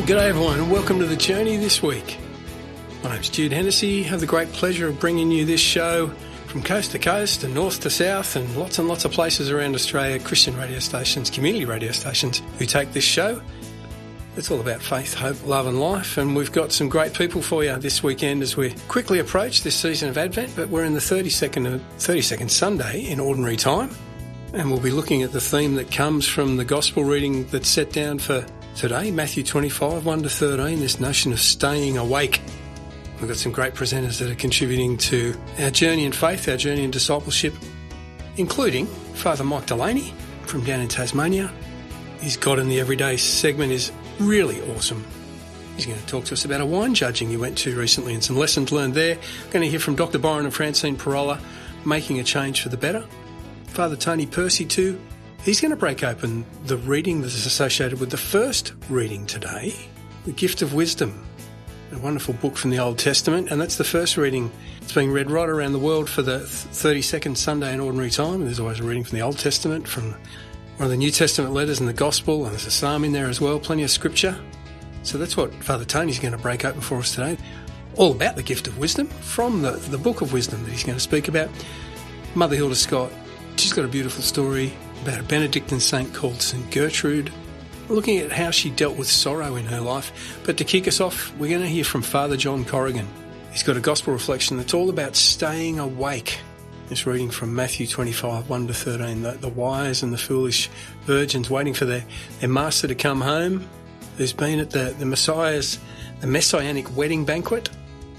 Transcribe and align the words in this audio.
Well, 0.00 0.08
g'day 0.08 0.30
everyone, 0.30 0.58
and 0.58 0.72
welcome 0.72 0.98
to 1.00 1.04
the 1.04 1.14
journey 1.14 1.58
this 1.58 1.82
week. 1.82 2.16
My 3.04 3.12
name's 3.12 3.28
Jude 3.28 3.52
Hennessy. 3.52 4.02
Have 4.04 4.20
the 4.20 4.26
great 4.26 4.50
pleasure 4.50 4.88
of 4.88 4.98
bringing 4.98 5.30
you 5.30 5.44
this 5.44 5.60
show 5.60 6.08
from 6.46 6.62
coast 6.62 6.92
to 6.92 6.98
coast 6.98 7.44
and 7.44 7.52
north 7.52 7.80
to 7.80 7.90
south 7.90 8.34
and 8.34 8.56
lots 8.56 8.78
and 8.78 8.88
lots 8.88 9.04
of 9.04 9.12
places 9.12 9.50
around 9.50 9.74
Australia, 9.74 10.18
Christian 10.18 10.56
radio 10.56 10.78
stations, 10.78 11.28
community 11.28 11.66
radio 11.66 11.92
stations 11.92 12.40
who 12.58 12.64
take 12.64 12.94
this 12.94 13.04
show. 13.04 13.42
It's 14.38 14.50
all 14.50 14.62
about 14.62 14.80
faith, 14.80 15.12
hope, 15.12 15.46
love 15.46 15.66
and 15.66 15.78
life 15.78 16.16
and 16.16 16.34
we've 16.34 16.50
got 16.50 16.72
some 16.72 16.88
great 16.88 17.12
people 17.12 17.42
for 17.42 17.62
you 17.62 17.76
this 17.76 18.02
weekend 18.02 18.42
as 18.42 18.56
we 18.56 18.70
quickly 18.88 19.18
approach 19.18 19.64
this 19.64 19.76
season 19.76 20.08
of 20.08 20.16
Advent, 20.16 20.56
but 20.56 20.70
we're 20.70 20.84
in 20.84 20.94
the 20.94 21.00
32nd, 21.00 21.78
32nd 21.98 22.48
Sunday 22.48 23.02
in 23.02 23.20
Ordinary 23.20 23.58
Time 23.58 23.90
and 24.54 24.70
we'll 24.70 24.80
be 24.80 24.92
looking 24.92 25.22
at 25.22 25.32
the 25.32 25.42
theme 25.42 25.74
that 25.74 25.92
comes 25.92 26.26
from 26.26 26.56
the 26.56 26.64
Gospel 26.64 27.04
reading 27.04 27.44
that's 27.48 27.68
set 27.68 27.92
down 27.92 28.18
for 28.18 28.46
today, 28.80 29.10
Matthew 29.10 29.42
25, 29.42 30.06
1 30.06 30.22
to 30.22 30.30
13, 30.30 30.80
this 30.80 30.98
notion 31.00 31.32
of 31.32 31.38
staying 31.38 31.98
awake. 31.98 32.40
We've 33.18 33.28
got 33.28 33.36
some 33.36 33.52
great 33.52 33.74
presenters 33.74 34.18
that 34.20 34.30
are 34.30 34.34
contributing 34.34 34.96
to 34.96 35.38
our 35.58 35.70
journey 35.70 36.06
in 36.06 36.12
faith, 36.12 36.48
our 36.48 36.56
journey 36.56 36.84
in 36.84 36.90
discipleship, 36.90 37.52
including 38.38 38.86
Father 38.86 39.44
Mike 39.44 39.66
Delaney 39.66 40.14
from 40.46 40.64
down 40.64 40.80
in 40.80 40.88
Tasmania. 40.88 41.52
His 42.20 42.38
God 42.38 42.58
in 42.58 42.70
the 42.70 42.80
Everyday 42.80 43.18
segment 43.18 43.70
is 43.70 43.92
really 44.18 44.62
awesome. 44.74 45.04
He's 45.76 45.84
going 45.84 46.00
to 46.00 46.06
talk 46.06 46.24
to 46.24 46.32
us 46.32 46.46
about 46.46 46.62
a 46.62 46.66
wine 46.66 46.94
judging 46.94 47.28
he 47.28 47.36
went 47.36 47.58
to 47.58 47.78
recently 47.78 48.14
and 48.14 48.24
some 48.24 48.38
lessons 48.38 48.72
learned 48.72 48.94
there. 48.94 49.16
We're 49.16 49.52
going 49.52 49.62
to 49.62 49.68
hear 49.68 49.78
from 49.78 49.96
Dr. 49.96 50.18
Byron 50.18 50.46
and 50.46 50.54
Francine 50.54 50.96
Pirola 50.96 51.38
making 51.84 52.18
a 52.18 52.24
change 52.24 52.62
for 52.62 52.70
the 52.70 52.78
better. 52.78 53.04
Father 53.66 53.96
Tony 53.96 54.24
Percy, 54.24 54.64
too, 54.64 54.98
he's 55.44 55.60
going 55.60 55.70
to 55.70 55.76
break 55.76 56.04
open 56.04 56.44
the 56.66 56.76
reading 56.76 57.20
that 57.22 57.28
is 57.28 57.46
associated 57.46 57.98
with 57.98 58.10
the 58.10 58.16
first 58.16 58.74
reading 58.88 59.26
today, 59.26 59.74
The 60.24 60.32
Gift 60.32 60.62
of 60.62 60.74
Wisdom, 60.74 61.24
a 61.92 61.98
wonderful 61.98 62.34
book 62.34 62.56
from 62.56 62.70
the 62.70 62.78
Old 62.78 62.98
Testament, 62.98 63.50
and 63.50 63.60
that's 63.60 63.76
the 63.76 63.84
first 63.84 64.16
reading. 64.16 64.50
It's 64.82 64.92
being 64.92 65.10
read 65.10 65.30
right 65.30 65.48
around 65.48 65.72
the 65.72 65.78
world 65.78 66.08
for 66.08 66.22
the 66.22 66.40
32nd 66.40 67.36
Sunday 67.36 67.72
in 67.72 67.80
Ordinary 67.80 68.10
Time. 68.10 68.44
There's 68.44 68.60
always 68.60 68.80
a 68.80 68.84
reading 68.84 69.04
from 69.04 69.16
the 69.16 69.22
Old 69.22 69.38
Testament, 69.38 69.88
from 69.88 70.12
one 70.76 70.86
of 70.86 70.90
the 70.90 70.96
New 70.96 71.10
Testament 71.10 71.52
letters 71.52 71.80
and 71.80 71.88
the 71.88 71.94
Gospel, 71.94 72.44
and 72.44 72.52
there's 72.52 72.66
a 72.66 72.70
psalm 72.70 73.04
in 73.04 73.12
there 73.12 73.28
as 73.28 73.40
well, 73.40 73.58
plenty 73.58 73.82
of 73.82 73.90
scripture. 73.90 74.38
So 75.02 75.16
that's 75.16 75.36
what 75.36 75.52
Father 75.64 75.84
Tony's 75.84 76.18
going 76.18 76.32
to 76.32 76.38
break 76.38 76.64
open 76.64 76.80
for 76.80 76.98
us 76.98 77.14
today. 77.14 77.38
All 77.96 78.12
about 78.12 78.36
the 78.36 78.42
gift 78.42 78.68
of 78.68 78.78
wisdom 78.78 79.08
from 79.08 79.62
the, 79.62 79.72
the 79.72 79.98
book 79.98 80.20
of 80.20 80.32
wisdom 80.32 80.62
that 80.64 80.70
he's 80.70 80.84
going 80.84 80.96
to 80.96 81.02
speak 81.02 81.28
about. 81.28 81.48
Mother 82.34 82.54
Hilda 82.54 82.76
Scott, 82.76 83.10
she's 83.56 83.72
got 83.72 83.84
a 83.84 83.88
beautiful 83.88 84.22
story 84.22 84.72
about 85.02 85.20
a 85.20 85.22
Benedictine 85.22 85.80
saint 85.80 86.12
called 86.14 86.42
St. 86.42 86.70
Gertrude, 86.70 87.32
looking 87.88 88.18
at 88.18 88.32
how 88.32 88.50
she 88.50 88.70
dealt 88.70 88.96
with 88.96 89.08
sorrow 89.08 89.56
in 89.56 89.66
her 89.66 89.80
life. 89.80 90.40
But 90.44 90.56
to 90.58 90.64
kick 90.64 90.86
us 90.86 91.00
off, 91.00 91.34
we're 91.36 91.50
going 91.50 91.62
to 91.62 91.68
hear 91.68 91.84
from 91.84 92.02
Father 92.02 92.36
John 92.36 92.64
Corrigan. 92.64 93.08
He's 93.52 93.62
got 93.62 93.76
a 93.76 93.80
gospel 93.80 94.12
reflection 94.12 94.56
that's 94.56 94.74
all 94.74 94.90
about 94.90 95.16
staying 95.16 95.78
awake. 95.78 96.38
This 96.88 97.06
reading 97.06 97.30
from 97.30 97.54
Matthew 97.54 97.86
25, 97.86 98.48
1 98.48 98.66
to 98.66 98.74
13. 98.74 99.22
The, 99.22 99.32
the 99.32 99.48
wise 99.48 100.02
and 100.02 100.12
the 100.12 100.18
foolish 100.18 100.68
virgins 101.02 101.48
waiting 101.48 101.74
for 101.74 101.84
their, 101.84 102.04
their 102.40 102.48
master 102.48 102.88
to 102.88 102.94
come 102.94 103.20
home, 103.20 103.66
who's 104.16 104.32
been 104.32 104.58
at 104.58 104.70
the, 104.70 104.94
the 104.98 105.06
Messiah's, 105.06 105.78
the 106.20 106.26
messianic 106.26 106.96
wedding 106.96 107.24
banquet, 107.24 107.70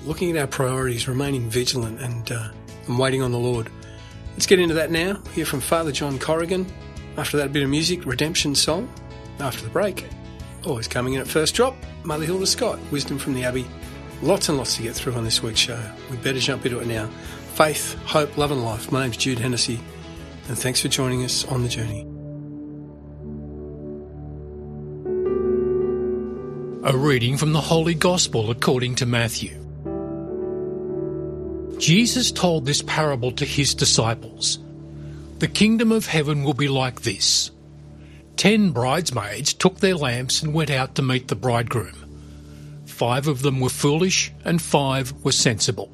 looking 0.05 0.31
at 0.31 0.37
our 0.37 0.47
priorities, 0.47 1.07
remaining 1.07 1.49
vigilant 1.49 1.99
and, 2.01 2.31
uh, 2.31 2.49
and 2.87 2.97
waiting 2.97 3.21
on 3.21 3.31
the 3.31 3.37
Lord. 3.37 3.69
Let's 4.41 4.47
get 4.47 4.59
into 4.59 4.73
that 4.73 4.89
now. 4.89 5.21
Hear 5.35 5.45
from 5.45 5.59
Father 5.59 5.91
John 5.91 6.17
Corrigan. 6.17 6.65
After 7.15 7.37
that, 7.37 7.53
bit 7.53 7.61
of 7.61 7.69
music, 7.69 8.07
Redemption 8.07 8.55
Song. 8.55 8.91
After 9.39 9.63
the 9.63 9.69
break, 9.69 10.07
always 10.65 10.87
coming 10.87 11.13
in 11.13 11.21
at 11.21 11.27
first 11.27 11.53
drop, 11.53 11.75
Mother 12.03 12.25
Hilda 12.25 12.47
Scott, 12.47 12.79
Wisdom 12.89 13.19
from 13.19 13.35
the 13.35 13.43
Abbey. 13.43 13.67
Lots 14.23 14.49
and 14.49 14.57
lots 14.57 14.77
to 14.77 14.81
get 14.81 14.95
through 14.95 15.13
on 15.13 15.25
this 15.25 15.43
week's 15.43 15.59
show. 15.59 15.79
We 16.09 16.17
better 16.17 16.39
jump 16.39 16.65
into 16.65 16.79
it 16.79 16.87
now. 16.87 17.07
Faith, 17.53 17.93
hope, 18.05 18.35
love, 18.35 18.49
and 18.49 18.65
life. 18.65 18.91
My 18.91 19.03
name's 19.03 19.17
Jude 19.17 19.37
Hennessy, 19.37 19.79
and 20.47 20.57
thanks 20.57 20.81
for 20.81 20.87
joining 20.87 21.23
us 21.23 21.45
on 21.45 21.61
the 21.61 21.69
journey. 21.69 22.01
A 26.83 26.97
reading 26.97 27.37
from 27.37 27.53
the 27.53 27.61
Holy 27.61 27.93
Gospel 27.93 28.49
according 28.49 28.95
to 28.95 29.05
Matthew. 29.05 29.60
Jesus 31.81 32.31
told 32.31 32.63
this 32.63 32.83
parable 32.83 33.31
to 33.31 33.43
his 33.43 33.73
disciples 33.73 34.59
The 35.39 35.47
kingdom 35.47 35.91
of 35.91 36.05
heaven 36.05 36.43
will 36.43 36.53
be 36.53 36.67
like 36.67 37.01
this. 37.01 37.49
Ten 38.35 38.69
bridesmaids 38.69 39.55
took 39.55 39.79
their 39.79 39.95
lamps 39.95 40.43
and 40.43 40.53
went 40.53 40.69
out 40.69 40.93
to 40.93 41.01
meet 41.01 41.27
the 41.27 41.35
bridegroom. 41.35 41.95
Five 42.85 43.27
of 43.27 43.41
them 43.41 43.59
were 43.59 43.69
foolish, 43.69 44.31
and 44.45 44.61
five 44.61 45.11
were 45.23 45.31
sensible. 45.31 45.91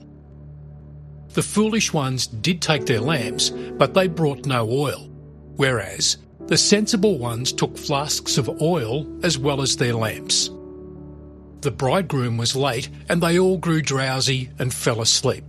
The 1.36 1.42
foolish 1.42 1.94
ones 1.94 2.28
did 2.28 2.62
take 2.62 2.86
their 2.86 3.00
lamps, 3.00 3.52
but 3.52 3.94
they 3.94 4.08
brought 4.08 4.46
no 4.46 4.70
oil, 4.70 5.08
whereas 5.56 6.18
the 6.48 6.58
sensible 6.58 7.18
ones 7.18 7.54
took 7.54 7.78
flasks 7.78 8.38
of 8.38 8.62
oil 8.62 9.08
as 9.24 9.38
well 9.38 9.62
as 9.62 9.78
their 9.78 9.94
lamps. 9.94 10.50
The 11.62 11.72
bridegroom 11.72 12.36
was 12.36 12.58
late, 12.58 12.90
and 13.08 13.24
they 13.24 13.40
all 13.40 13.58
grew 13.58 13.82
drowsy 13.82 14.50
and 14.60 14.74
fell 14.74 15.00
asleep. 15.00 15.46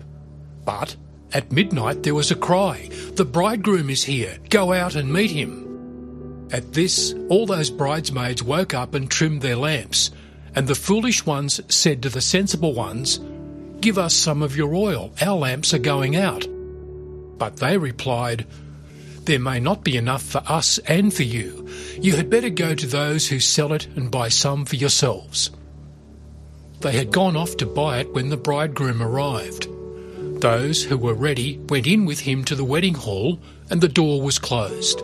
But 0.69 0.97
at 1.33 1.51
midnight 1.51 2.03
there 2.03 2.15
was 2.15 2.31
a 2.31 2.35
cry 2.35 2.91
The 3.15 3.25
bridegroom 3.25 3.89
is 3.89 4.05
here, 4.05 4.37
go 4.51 4.75
out 4.75 4.97
and 4.97 5.11
meet 5.11 5.31
him. 5.31 6.47
At 6.53 6.75
this, 6.75 7.15
all 7.31 7.47
those 7.47 7.71
bridesmaids 7.71 8.43
woke 8.43 8.75
up 8.75 8.93
and 8.93 9.11
trimmed 9.11 9.41
their 9.41 9.57
lamps, 9.57 10.11
and 10.55 10.69
the 10.69 10.75
foolish 10.75 11.25
ones 11.25 11.59
said 11.75 12.03
to 12.03 12.11
the 12.11 12.21
sensible 12.21 12.75
ones, 12.75 13.19
Give 13.81 13.97
us 13.97 14.13
some 14.13 14.43
of 14.43 14.59
your 14.59 14.75
oil, 14.75 15.11
our 15.23 15.39
lamps 15.39 15.73
are 15.73 15.79
going 15.79 16.17
out. 16.17 16.47
But 17.39 17.57
they 17.57 17.79
replied, 17.79 18.47
There 19.25 19.39
may 19.39 19.61
not 19.61 19.85
be 19.85 19.97
enough 19.97 20.23
for 20.23 20.43
us 20.45 20.77
and 20.81 21.15
for 21.15 21.23
you. 21.23 21.67
You 21.99 22.17
had 22.17 22.29
better 22.29 22.51
go 22.51 22.75
to 22.75 22.87
those 22.87 23.27
who 23.27 23.41
sell 23.41 23.73
it 23.73 23.87
and 23.97 24.11
buy 24.11 24.29
some 24.29 24.67
for 24.67 24.77
yourselves. 24.77 25.51
They 26.81 26.93
had 26.93 27.11
gone 27.11 27.39
off 27.39 27.57
to 27.57 27.65
buy 27.65 28.01
it 28.01 28.13
when 28.13 28.29
the 28.29 28.37
bridegroom 28.37 29.03
arrived. 29.03 29.67
Those 30.41 30.85
who 30.85 30.97
were 30.97 31.15
ready 31.15 31.59
went 31.69 31.87
in 31.87 32.05
with 32.05 32.21
him 32.21 32.45
to 32.45 32.55
the 32.55 32.65
wedding 32.65 32.95
hall, 32.95 33.41
and 33.71 33.81
the 33.81 33.89
door 33.89 34.23
was 34.23 34.39
closed. 34.39 35.01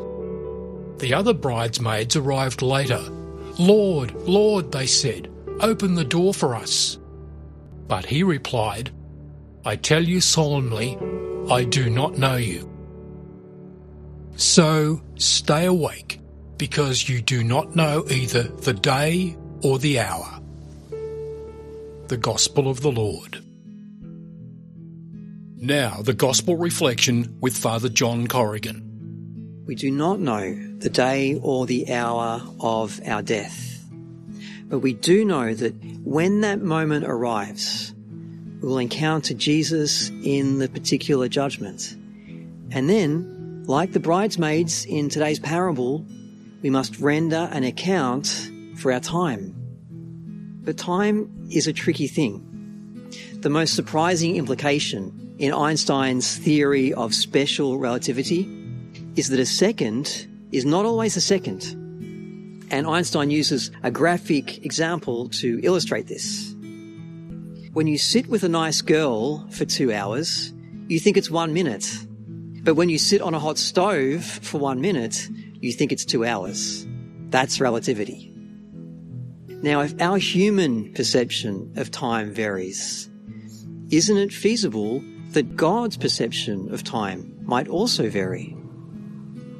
The 0.98 1.12
other 1.12 1.34
bridesmaids 1.34 2.14
arrived 2.14 2.62
later. 2.62 3.00
Lord, 3.58 4.14
Lord, 4.14 4.70
they 4.70 4.86
said, 4.86 5.30
open 5.60 5.94
the 5.96 6.04
door 6.04 6.32
for 6.32 6.54
us. 6.54 6.98
But 7.88 8.06
he 8.06 8.22
replied, 8.22 8.92
I 9.64 9.76
tell 9.76 10.02
you 10.02 10.20
solemnly, 10.20 10.96
I 11.50 11.64
do 11.64 11.90
not 11.90 12.16
know 12.16 12.36
you. 12.36 12.70
So 14.36 15.02
stay 15.16 15.66
awake, 15.66 16.20
because 16.58 17.08
you 17.08 17.20
do 17.20 17.42
not 17.44 17.74
know 17.74 18.04
either 18.08 18.44
the 18.44 18.72
day 18.72 19.36
or 19.62 19.78
the 19.78 19.98
hour. 19.98 20.40
The 22.08 22.18
Gospel 22.18 22.68
of 22.68 22.80
the 22.80 22.92
Lord. 22.92 23.43
Now, 25.64 26.02
the 26.02 26.12
Gospel 26.12 26.56
reflection 26.56 27.38
with 27.40 27.56
Father 27.56 27.88
John 27.88 28.26
Corrigan. 28.26 29.62
We 29.64 29.74
do 29.74 29.90
not 29.90 30.20
know 30.20 30.54
the 30.76 30.90
day 30.90 31.40
or 31.42 31.64
the 31.64 31.90
hour 31.90 32.42
of 32.60 33.00
our 33.06 33.22
death, 33.22 33.82
but 34.66 34.80
we 34.80 34.92
do 34.92 35.24
know 35.24 35.54
that 35.54 35.72
when 36.04 36.42
that 36.42 36.60
moment 36.60 37.06
arrives, 37.06 37.94
we 38.60 38.68
will 38.68 38.76
encounter 38.76 39.32
Jesus 39.32 40.10
in 40.22 40.58
the 40.58 40.68
particular 40.68 41.28
judgment. 41.28 41.96
And 42.70 42.90
then, 42.90 43.64
like 43.66 43.92
the 43.92 44.00
bridesmaids 44.00 44.84
in 44.84 45.08
today's 45.08 45.38
parable, 45.38 46.04
we 46.60 46.68
must 46.68 46.98
render 46.98 47.48
an 47.50 47.64
account 47.64 48.50
for 48.76 48.92
our 48.92 49.00
time. 49.00 49.54
But 50.62 50.76
time 50.76 51.48
is 51.50 51.66
a 51.66 51.72
tricky 51.72 52.06
thing. 52.06 52.50
The 53.40 53.48
most 53.48 53.74
surprising 53.74 54.36
implication 54.36 55.23
in 55.44 55.52
Einstein's 55.52 56.38
theory 56.38 56.94
of 56.94 57.14
special 57.14 57.76
relativity 57.76 58.48
is 59.14 59.28
that 59.28 59.38
a 59.38 59.44
second 59.44 60.26
is 60.52 60.64
not 60.64 60.86
always 60.86 61.18
a 61.18 61.20
second. 61.20 61.62
And 62.70 62.86
Einstein 62.86 63.28
uses 63.28 63.70
a 63.82 63.90
graphic 63.90 64.64
example 64.64 65.28
to 65.40 65.60
illustrate 65.62 66.06
this. 66.06 66.54
When 67.74 67.86
you 67.86 67.98
sit 67.98 68.26
with 68.28 68.42
a 68.42 68.48
nice 68.48 68.80
girl 68.80 69.46
for 69.50 69.66
two 69.66 69.92
hours, 69.92 70.54
you 70.88 70.98
think 70.98 71.18
it's 71.18 71.30
one 71.30 71.52
minute. 71.52 71.94
But 72.62 72.76
when 72.76 72.88
you 72.88 72.96
sit 72.96 73.20
on 73.20 73.34
a 73.34 73.38
hot 73.38 73.58
stove 73.58 74.24
for 74.24 74.56
one 74.56 74.80
minute, 74.80 75.28
you 75.60 75.72
think 75.72 75.92
it's 75.92 76.06
two 76.06 76.24
hours. 76.24 76.86
That's 77.28 77.60
relativity. 77.60 78.32
Now, 79.60 79.82
if 79.82 80.00
our 80.00 80.16
human 80.16 80.94
perception 80.94 81.74
of 81.76 81.90
time 81.90 82.32
varies, 82.32 83.10
isn't 83.90 84.16
it 84.16 84.32
feasible 84.32 85.04
that 85.34 85.56
God's 85.56 85.96
perception 85.96 86.72
of 86.72 86.82
time 86.82 87.38
might 87.42 87.68
also 87.68 88.08
vary? 88.08 88.56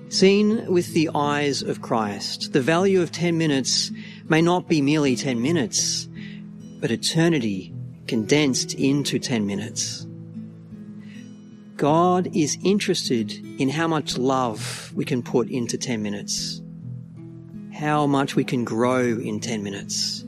Seen 0.09 0.67
with 0.73 0.93
the 0.94 1.11
eyes 1.15 1.62
of 1.62 1.82
Christ, 1.82 2.53
the 2.53 2.61
value 2.61 3.03
of 3.03 3.11
10 3.12 3.37
minutes 3.37 3.91
may 4.29 4.41
not 4.41 4.69
be 4.69 4.81
merely 4.81 5.17
10 5.17 5.43
minutes, 5.43 6.09
but 6.81 6.91
eternity 6.91 7.75
condensed 8.06 8.75
into 8.75 9.19
10 9.19 9.47
minutes. 9.47 10.06
God 11.77 12.29
is 12.37 12.56
interested 12.62 13.32
in 13.61 13.69
how 13.69 13.88
much 13.88 14.17
love 14.17 14.93
we 14.94 15.05
can 15.05 15.23
put 15.23 15.49
into 15.49 15.77
10 15.77 16.03
minutes, 16.03 16.62
how 17.73 18.06
much 18.06 18.37
we 18.37 18.44
can 18.44 18.65
grow 18.65 19.00
in 19.00 19.41
10 19.41 19.62
minutes, 19.62 20.25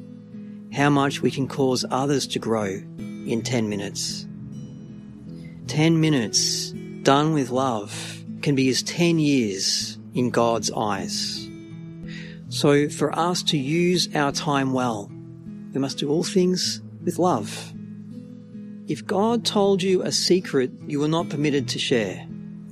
how 0.72 0.90
much 0.90 1.22
we 1.22 1.30
can 1.30 1.46
cause 1.46 1.84
others 1.90 2.26
to 2.28 2.38
grow 2.38 2.80
in 2.98 3.42
10 3.42 3.68
minutes. 3.68 4.26
10 5.68 6.00
minutes 6.00 6.70
done 7.02 7.34
with 7.34 7.50
love 7.50 8.24
can 8.42 8.54
be 8.54 8.68
as 8.68 8.82
10 8.82 9.18
years 9.18 9.98
in 10.14 10.30
God's 10.30 10.70
eyes. 10.70 11.48
So 12.48 12.88
for 12.88 13.16
us 13.18 13.42
to 13.44 13.58
use 13.58 14.08
our 14.14 14.32
time 14.32 14.72
well, 14.72 15.10
we 15.72 15.80
must 15.80 15.98
do 15.98 16.08
all 16.08 16.22
things 16.22 16.80
with 17.04 17.18
love. 17.18 17.72
If 18.88 19.04
God 19.04 19.44
told 19.44 19.82
you 19.82 20.02
a 20.02 20.12
secret 20.12 20.70
you 20.86 21.00
were 21.00 21.08
not 21.08 21.28
permitted 21.28 21.68
to 21.68 21.78
share, 21.78 22.26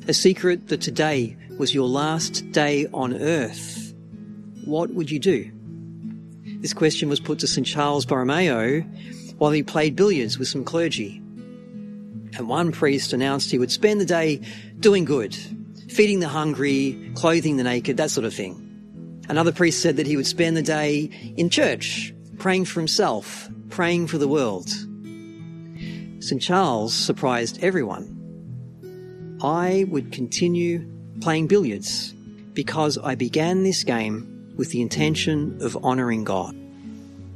a 0.06 0.14
secret 0.14 0.68
that 0.68 0.80
today 0.80 1.36
was 1.58 1.74
your 1.74 1.88
last 1.88 2.50
day 2.52 2.86
on 2.94 3.14
earth, 3.14 3.94
what 4.64 4.90
would 4.90 5.10
you 5.10 5.18
do? 5.18 5.50
This 6.60 6.72
question 6.72 7.08
was 7.08 7.20
put 7.20 7.40
to 7.40 7.46
St. 7.46 7.66
Charles 7.66 8.06
Borromeo 8.06 8.80
while 9.38 9.50
he 9.50 9.62
played 9.62 9.96
billiards 9.96 10.38
with 10.38 10.48
some 10.48 10.64
clergy. 10.64 11.20
And 12.36 12.48
one 12.48 12.72
priest 12.72 13.12
announced 13.12 13.50
he 13.50 13.58
would 13.58 13.70
spend 13.70 14.00
the 14.00 14.04
day 14.04 14.40
doing 14.80 15.04
good, 15.04 15.36
feeding 15.88 16.20
the 16.20 16.28
hungry, 16.28 17.12
clothing 17.14 17.56
the 17.56 17.64
naked, 17.64 17.96
that 17.96 18.10
sort 18.10 18.24
of 18.24 18.34
thing. 18.34 18.60
Another 19.28 19.52
priest 19.52 19.80
said 19.80 19.96
that 19.96 20.06
he 20.06 20.16
would 20.16 20.26
spend 20.26 20.56
the 20.56 20.62
day 20.62 21.10
in 21.36 21.48
church, 21.48 22.12
praying 22.38 22.64
for 22.66 22.80
himself, 22.80 23.48
praying 23.70 24.06
for 24.08 24.18
the 24.18 24.28
world. 24.28 24.68
St. 26.20 26.40
Charles 26.40 26.92
surprised 26.94 27.62
everyone. 27.62 28.10
I 29.42 29.84
would 29.88 30.10
continue 30.12 30.86
playing 31.20 31.46
billiards 31.46 32.12
because 32.54 32.98
I 32.98 33.14
began 33.14 33.62
this 33.62 33.84
game 33.84 34.52
with 34.56 34.70
the 34.70 34.80
intention 34.80 35.58
of 35.60 35.76
honouring 35.84 36.24
God. 36.24 36.56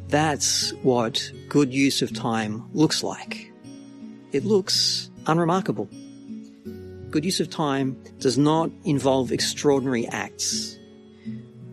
That's 0.08 0.72
what 0.82 1.30
good 1.48 1.72
use 1.72 2.02
of 2.02 2.14
time 2.14 2.64
looks 2.72 3.02
like. 3.02 3.52
It 4.32 4.44
looks 4.44 5.10
unremarkable. 5.26 5.88
Good 7.10 7.24
use 7.24 7.40
of 7.40 7.48
time 7.48 7.96
does 8.18 8.36
not 8.36 8.70
involve 8.84 9.32
extraordinary 9.32 10.06
acts. 10.06 10.78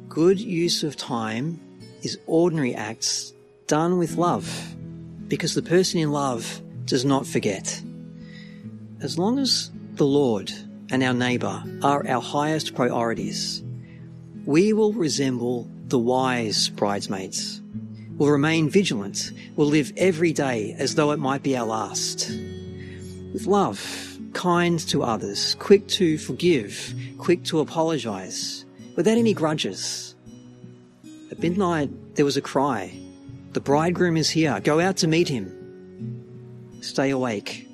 Good 0.07 0.39
use 0.39 0.83
of 0.83 0.95
time 0.95 1.59
is 2.03 2.17
ordinary 2.25 2.73
acts 2.73 3.33
done 3.67 3.97
with 3.97 4.15
love 4.15 4.47
because 5.27 5.55
the 5.55 5.61
person 5.61 5.99
in 5.99 6.11
love 6.11 6.61
does 6.85 7.03
not 7.03 7.27
forget. 7.27 7.81
As 9.01 9.19
long 9.19 9.39
as 9.39 9.71
the 9.95 10.05
Lord 10.05 10.51
and 10.89 11.03
our 11.03 11.13
neighbour 11.13 11.63
are 11.83 12.07
our 12.07 12.21
highest 12.21 12.75
priorities, 12.75 13.61
we 14.45 14.71
will 14.71 14.93
resemble 14.93 15.69
the 15.87 15.99
wise 15.99 16.69
bridesmaids. 16.69 17.61
We'll 18.17 18.29
remain 18.29 18.69
vigilant. 18.69 19.31
We'll 19.55 19.67
live 19.67 19.91
every 19.97 20.31
day 20.31 20.75
as 20.79 20.95
though 20.95 21.11
it 21.11 21.19
might 21.19 21.43
be 21.43 21.57
our 21.57 21.65
last. 21.65 22.29
With 23.33 23.45
love, 23.45 24.17
kind 24.31 24.79
to 24.87 25.03
others, 25.03 25.55
quick 25.59 25.87
to 25.89 26.17
forgive, 26.17 26.93
quick 27.17 27.43
to 27.45 27.59
apologise, 27.59 28.63
without 28.95 29.17
any 29.17 29.33
grudges. 29.33 30.15
At 31.29 31.39
midnight, 31.39 32.15
there 32.15 32.23
was 32.23 32.37
a 32.37 32.41
cry. 32.41 32.97
The 33.51 33.59
bridegroom 33.59 34.15
is 34.15 34.29
here. 34.29 34.61
Go 34.61 34.79
out 34.79 34.97
to 34.97 35.07
meet 35.07 35.27
him. 35.27 35.51
Stay 36.79 37.09
awake, 37.09 37.67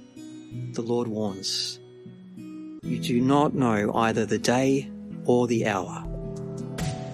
the 0.74 0.82
Lord 0.82 1.08
warns. 1.08 1.80
You 2.82 2.98
do 2.98 3.22
not 3.22 3.54
know 3.54 3.94
either 3.94 4.26
the 4.26 4.40
day 4.40 4.90
or 5.26 5.46
the 5.46 5.68
hour. 5.68 6.04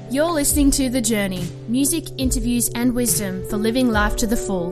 You're 0.09 0.31
listening 0.31 0.71
to 0.71 0.89
The 0.89 1.01
Journey 1.01 1.45
music, 1.67 2.05
interviews, 2.17 2.69
and 2.73 2.95
wisdom 2.95 3.45
for 3.49 3.57
living 3.57 3.91
life 3.91 4.15
to 4.17 4.27
the 4.27 4.37
full. 4.37 4.71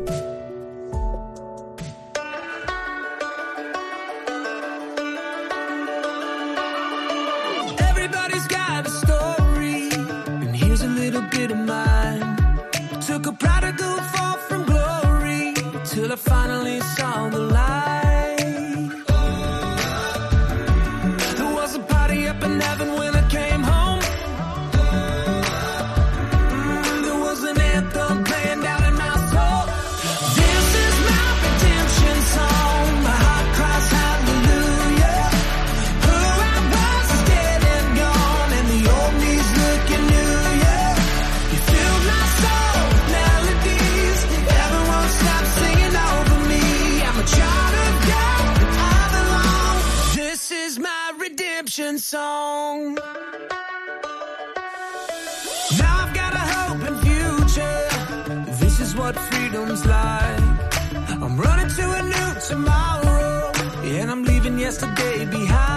Yesterday 64.66 65.26
behind. 65.26 65.75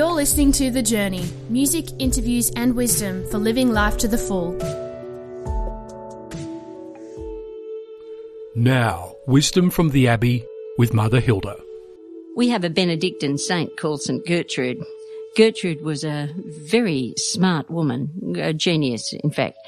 You're 0.00 0.12
listening 0.12 0.50
to 0.52 0.70
The 0.70 0.80
Journey 0.82 1.28
music, 1.50 1.84
interviews, 1.98 2.50
and 2.56 2.74
wisdom 2.74 3.22
for 3.28 3.36
living 3.36 3.70
life 3.70 3.98
to 3.98 4.08
the 4.08 4.16
full. 4.16 4.52
Now, 8.54 9.14
wisdom 9.26 9.68
from 9.68 9.90
the 9.90 10.08
Abbey 10.08 10.42
with 10.78 10.94
Mother 10.94 11.20
Hilda. 11.20 11.54
We 12.34 12.48
have 12.48 12.64
a 12.64 12.70
Benedictine 12.70 13.36
saint 13.36 13.76
called 13.76 14.00
St. 14.00 14.26
Gertrude. 14.26 14.82
Gertrude 15.36 15.82
was 15.82 16.02
a 16.02 16.30
very 16.34 17.12
smart 17.18 17.68
woman, 17.68 18.36
a 18.38 18.54
genius, 18.54 19.12
in 19.12 19.30
fact. 19.30 19.58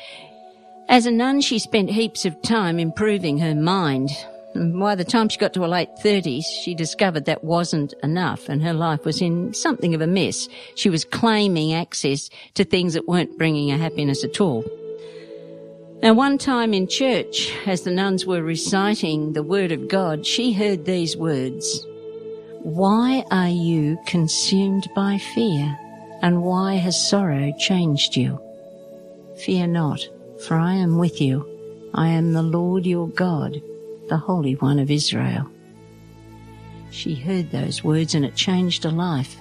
As 0.88 1.04
a 1.04 1.10
nun, 1.10 1.42
she 1.42 1.58
spent 1.58 1.90
heaps 1.90 2.24
of 2.24 2.40
time 2.40 2.78
improving 2.78 3.36
her 3.36 3.54
mind. 3.54 4.08
By 4.54 4.94
the 4.94 5.04
time 5.04 5.28
she 5.28 5.38
got 5.38 5.54
to 5.54 5.62
her 5.62 5.68
late 5.68 5.88
30s, 6.04 6.44
she 6.62 6.74
discovered 6.74 7.24
that 7.24 7.42
wasn't 7.42 7.94
enough 8.02 8.48
and 8.48 8.62
her 8.62 8.74
life 8.74 9.04
was 9.04 9.22
in 9.22 9.54
something 9.54 9.94
of 9.94 10.02
a 10.02 10.06
mess. 10.06 10.48
She 10.74 10.90
was 10.90 11.04
claiming 11.04 11.72
access 11.72 12.28
to 12.54 12.64
things 12.64 12.92
that 12.94 13.08
weren't 13.08 13.38
bringing 13.38 13.70
her 13.70 13.78
happiness 13.78 14.24
at 14.24 14.40
all. 14.40 14.64
Now, 16.02 16.14
one 16.14 16.36
time 16.36 16.74
in 16.74 16.88
church, 16.88 17.52
as 17.64 17.82
the 17.82 17.92
nuns 17.92 18.26
were 18.26 18.42
reciting 18.42 19.32
the 19.32 19.42
Word 19.42 19.70
of 19.72 19.88
God, 19.88 20.26
she 20.26 20.52
heard 20.52 20.84
these 20.84 21.16
words 21.16 21.86
Why 22.62 23.24
are 23.30 23.48
you 23.48 23.98
consumed 24.06 24.88
by 24.94 25.18
fear? 25.18 25.78
And 26.20 26.42
why 26.42 26.74
has 26.74 27.08
sorrow 27.08 27.52
changed 27.58 28.16
you? 28.16 28.40
Fear 29.44 29.68
not, 29.68 30.00
for 30.46 30.56
I 30.56 30.74
am 30.74 30.98
with 30.98 31.20
you. 31.20 31.48
I 31.94 32.08
am 32.08 32.32
the 32.32 32.42
Lord 32.42 32.84
your 32.84 33.08
God, 33.08 33.62
the 34.12 34.18
Holy 34.18 34.56
One 34.56 34.78
of 34.78 34.90
Israel. 34.90 35.50
She 36.90 37.14
heard 37.14 37.50
those 37.50 37.82
words 37.82 38.14
and 38.14 38.26
it 38.26 38.34
changed 38.34 38.84
her 38.84 38.90
life 38.90 39.38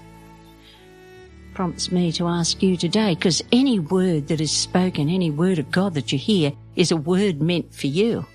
prompts 1.53 1.91
me 1.91 2.11
to 2.13 2.27
ask 2.27 2.63
you 2.63 2.77
today, 2.77 3.13
because 3.13 3.43
any 3.51 3.77
word 3.77 4.27
that 4.27 4.41
is 4.41 4.51
spoken, 4.51 5.09
any 5.09 5.29
word 5.29 5.59
of 5.59 5.69
God 5.69 5.93
that 5.95 6.11
you 6.11 6.17
hear, 6.17 6.53
is 6.75 6.91
a 6.91 6.97
word 6.97 7.41
meant 7.41 7.75
for 7.75 7.87
you. 7.87 8.25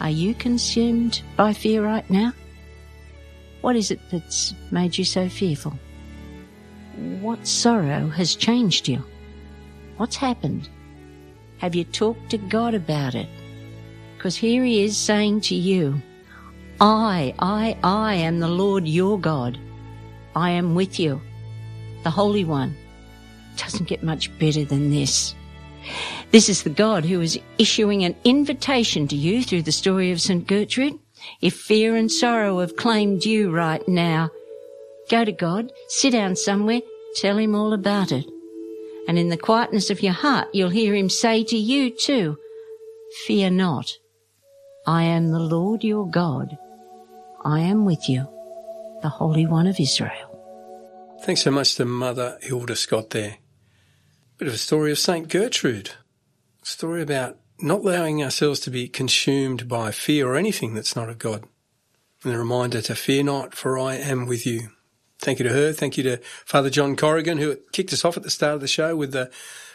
Are 0.00 0.10
you 0.10 0.34
consumed 0.34 1.22
by 1.36 1.52
fear 1.52 1.84
right 1.84 2.08
now? 2.10 2.32
What 3.60 3.76
is 3.76 3.90
it 3.90 4.00
that's 4.10 4.52
made 4.70 4.98
you 4.98 5.04
so 5.04 5.28
fearful? 5.28 5.78
What 7.20 7.46
sorrow 7.46 8.08
has 8.08 8.34
changed 8.34 8.88
you? 8.88 9.02
What's 9.96 10.16
happened? 10.16 10.68
Have 11.58 11.74
you 11.74 11.84
talked 11.84 12.30
to 12.30 12.38
God 12.38 12.74
about 12.74 13.14
it? 13.14 13.28
Because 14.24 14.36
here 14.36 14.64
he 14.64 14.82
is 14.82 14.96
saying 14.96 15.42
to 15.42 15.54
you, 15.54 16.00
I, 16.80 17.34
I, 17.40 17.76
I 17.82 18.14
am 18.14 18.40
the 18.40 18.48
Lord 18.48 18.88
your 18.88 19.20
God. 19.20 19.58
I 20.34 20.48
am 20.48 20.74
with 20.74 20.98
you 20.98 21.20
the 22.04 22.10
Holy 22.10 22.42
One. 22.42 22.74
Doesn't 23.58 23.86
get 23.86 24.02
much 24.02 24.30
better 24.38 24.64
than 24.64 24.88
this. 24.88 25.34
This 26.30 26.48
is 26.48 26.62
the 26.62 26.70
God 26.70 27.04
who 27.04 27.20
is 27.20 27.38
issuing 27.58 28.02
an 28.02 28.16
invitation 28.24 29.06
to 29.08 29.14
you 29.14 29.42
through 29.42 29.60
the 29.60 29.72
story 29.72 30.10
of 30.10 30.22
St. 30.22 30.46
Gertrude. 30.46 30.98
If 31.42 31.54
fear 31.54 31.94
and 31.94 32.10
sorrow 32.10 32.60
have 32.60 32.76
claimed 32.76 33.26
you 33.26 33.50
right 33.50 33.86
now, 33.86 34.30
go 35.10 35.26
to 35.26 35.32
God, 35.32 35.70
sit 35.88 36.12
down 36.12 36.36
somewhere, 36.36 36.80
tell 37.16 37.36
him 37.36 37.54
all 37.54 37.74
about 37.74 38.10
it. 38.10 38.24
And 39.06 39.18
in 39.18 39.28
the 39.28 39.36
quietness 39.36 39.90
of 39.90 40.02
your 40.02 40.14
heart, 40.14 40.48
you'll 40.54 40.70
hear 40.70 40.94
him 40.94 41.10
say 41.10 41.44
to 41.44 41.58
you 41.58 41.90
too, 41.90 42.38
fear 43.26 43.50
not. 43.50 43.98
I 44.86 45.04
am 45.04 45.30
the 45.30 45.38
Lord 45.38 45.82
your 45.82 46.06
God. 46.06 46.58
I 47.42 47.60
am 47.60 47.86
with 47.86 48.06
you, 48.06 48.28
the 49.00 49.08
Holy 49.08 49.46
One 49.46 49.66
of 49.66 49.80
Israel. 49.80 51.18
Thanks 51.22 51.40
so 51.40 51.50
much 51.50 51.76
to 51.76 51.86
Mother 51.86 52.38
Hilda 52.42 52.76
Scott 52.76 53.08
there. 53.10 53.38
Bit 54.36 54.48
of 54.48 54.54
a 54.54 54.58
story 54.58 54.92
of 54.92 54.98
St. 54.98 55.26
Gertrude. 55.28 55.92
A 56.62 56.66
story 56.66 57.00
about 57.00 57.38
not 57.58 57.80
allowing 57.80 58.22
ourselves 58.22 58.60
to 58.60 58.70
be 58.70 58.86
consumed 58.86 59.68
by 59.68 59.90
fear 59.90 60.28
or 60.28 60.36
anything 60.36 60.74
that's 60.74 60.94
not 60.94 61.08
of 61.08 61.18
God. 61.18 61.44
And 62.22 62.34
a 62.34 62.38
reminder 62.38 62.82
to 62.82 62.94
fear 62.94 63.22
not, 63.22 63.54
for 63.54 63.78
I 63.78 63.94
am 63.94 64.26
with 64.26 64.44
you. 64.44 64.68
Thank 65.18 65.38
you 65.38 65.48
to 65.48 65.54
her. 65.54 65.72
Thank 65.72 65.96
you 65.96 66.02
to 66.02 66.18
Father 66.44 66.68
John 66.68 66.94
Corrigan, 66.94 67.38
who 67.38 67.56
kicked 67.72 67.94
us 67.94 68.04
off 68.04 68.18
at 68.18 68.22
the 68.22 68.28
start 68.28 68.56
of 68.56 68.60
the 68.60 68.68
show 68.68 68.94
with 68.94 69.12
the 69.12 69.30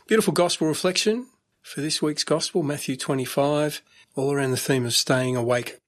beautiful 0.06 0.34
gospel 0.34 0.68
reflection 0.68 1.26
for 1.62 1.82
this 1.82 2.02
week's 2.02 2.24
gospel, 2.24 2.64
Matthew 2.64 2.96
25, 2.96 3.82
all 4.16 4.32
around 4.32 4.52
the 4.52 4.58
theme 4.58 4.86
of 4.86 4.94
staying 4.94 5.36
awake. 5.36 5.80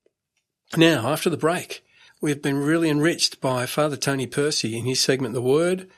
Now, 0.78 1.10
after 1.10 1.30
the 1.30 1.38
break, 1.38 1.84
we've 2.22 2.42
been 2.42 2.58
really 2.58 2.90
enriched 2.90 3.42
by 3.42 3.66
Father 3.66 3.98
Tony 3.98 4.28
Percy 4.28 4.78
in 4.78 4.86
his 4.86 5.00
segment, 5.00 5.34
The 5.34 5.42
Word. 5.42 5.90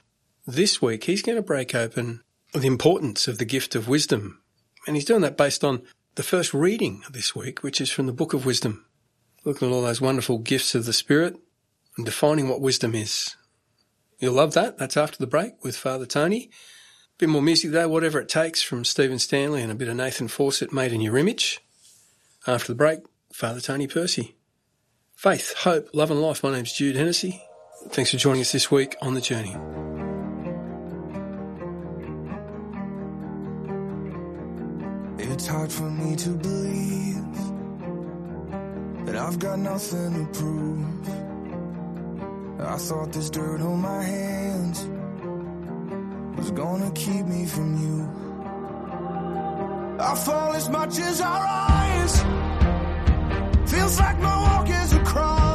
This 0.47 0.81
week, 0.81 1.03
he's 1.03 1.21
going 1.21 1.35
to 1.35 1.41
break 1.41 1.75
open 1.75 2.21
the 2.53 2.67
importance 2.67 3.27
of 3.27 3.37
the 3.37 3.45
gift 3.45 3.75
of 3.75 3.87
wisdom. 3.87 4.41
And 4.85 4.95
he's 4.95 5.05
doing 5.05 5.21
that 5.21 5.37
based 5.37 5.63
on 5.63 5.83
the 6.15 6.23
first 6.23 6.53
reading 6.53 7.03
this 7.09 7.35
week, 7.35 7.63
which 7.63 7.81
is 7.81 7.89
from 7.89 8.05
the 8.05 8.13
Book 8.13 8.33
of 8.33 8.45
Wisdom, 8.45 8.85
looking 9.43 9.69
at 9.69 9.73
all 9.73 9.81
those 9.81 10.01
wonderful 10.01 10.37
gifts 10.37 10.75
of 10.75 10.85
the 10.85 10.93
Spirit 10.93 11.35
and 11.97 12.05
defining 12.05 12.47
what 12.47 12.61
wisdom 12.61 12.95
is. 12.95 13.35
You'll 14.19 14.33
love 14.33 14.53
that. 14.53 14.77
That's 14.77 14.97
after 14.97 15.17
the 15.17 15.27
break 15.27 15.63
with 15.63 15.75
Father 15.75 16.05
Tony. 16.05 16.49
Bit 17.23 17.29
more 17.29 17.41
music 17.41 17.71
though, 17.71 17.87
whatever 17.87 18.19
it 18.19 18.27
takes 18.27 18.61
from 18.61 18.83
Stephen 18.83 19.17
Stanley 19.17 19.61
and 19.61 19.71
a 19.71 19.75
bit 19.75 19.87
of 19.87 19.95
Nathan 19.95 20.27
Fawcett 20.27 20.73
made 20.73 20.91
in 20.91 20.99
your 20.99 21.17
image. 21.17 21.61
After 22.45 22.73
the 22.73 22.75
break, 22.75 22.99
Father 23.31 23.61
Tony 23.61 23.87
Percy. 23.87 24.35
Faith, 25.15 25.53
hope, 25.59 25.87
love 25.93 26.11
and 26.11 26.21
life. 26.21 26.43
My 26.43 26.51
name's 26.51 26.73
Jude 26.73 26.97
Hennessy. 26.97 27.41
Thanks 27.91 28.11
for 28.11 28.17
joining 28.17 28.41
us 28.41 28.51
this 28.51 28.69
week 28.69 28.97
on 29.01 29.13
The 29.13 29.21
Journey. 29.21 29.55
It's 35.19 35.47
hard 35.47 35.71
for 35.71 35.89
me 35.89 36.17
to 36.17 36.29
believe 36.31 37.37
that 39.05 39.15
I've 39.15 39.39
got 39.39 39.59
nothing 39.59 40.25
to 40.25 40.39
prove. 40.39 41.09
I 42.59 42.75
thought 42.75 43.13
this 43.13 43.29
dirt 43.29 43.61
on 43.61 43.79
my 43.81 44.03
hands 44.03 45.02
was 46.37 46.51
gonna 46.51 46.91
keep 46.91 47.25
me 47.25 47.45
from 47.45 47.69
you. 47.83 47.97
I 49.99 50.15
fall 50.15 50.53
as 50.53 50.69
much 50.69 50.99
as 50.99 51.21
I 51.21 51.35
rise. 51.49 52.15
Feels 53.71 53.99
like 53.99 54.19
my 54.19 54.37
walk 54.47 54.69
is 54.69 54.93
a 54.93 55.03
crawl. 55.03 55.52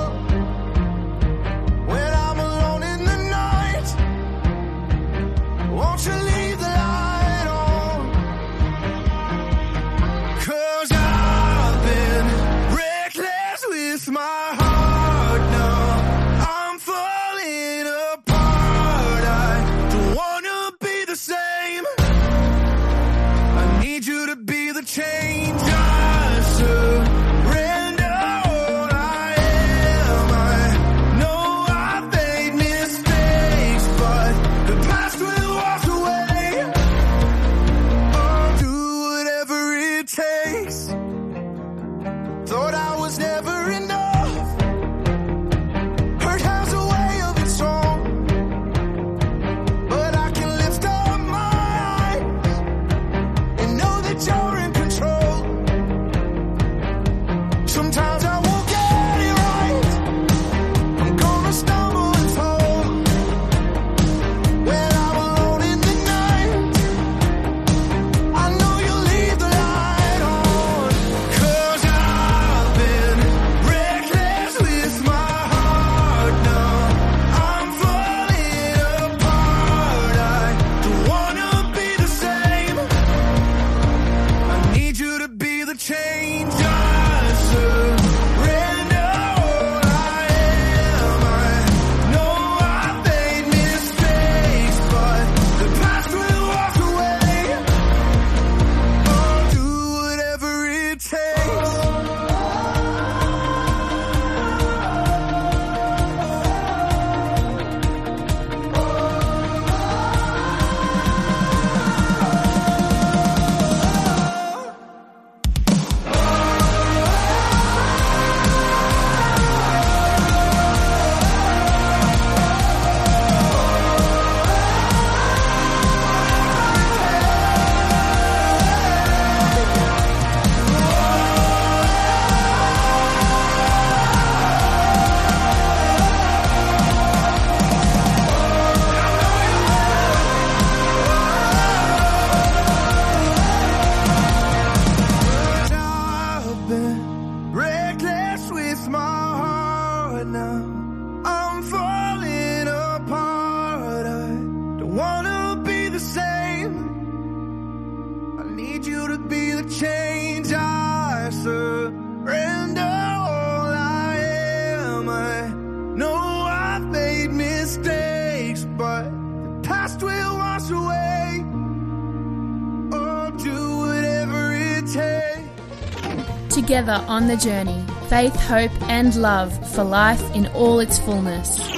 Together 176.89 177.05
on 177.07 177.27
the 177.27 177.37
journey, 177.37 177.85
faith, 178.09 178.35
hope, 178.35 178.73
and 178.89 179.15
love 179.15 179.53
for 179.75 179.85
life 179.85 180.23
in 180.35 180.47
all 180.55 180.81
its 180.81 180.99
fullness. 180.99 181.78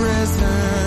With 0.00 0.79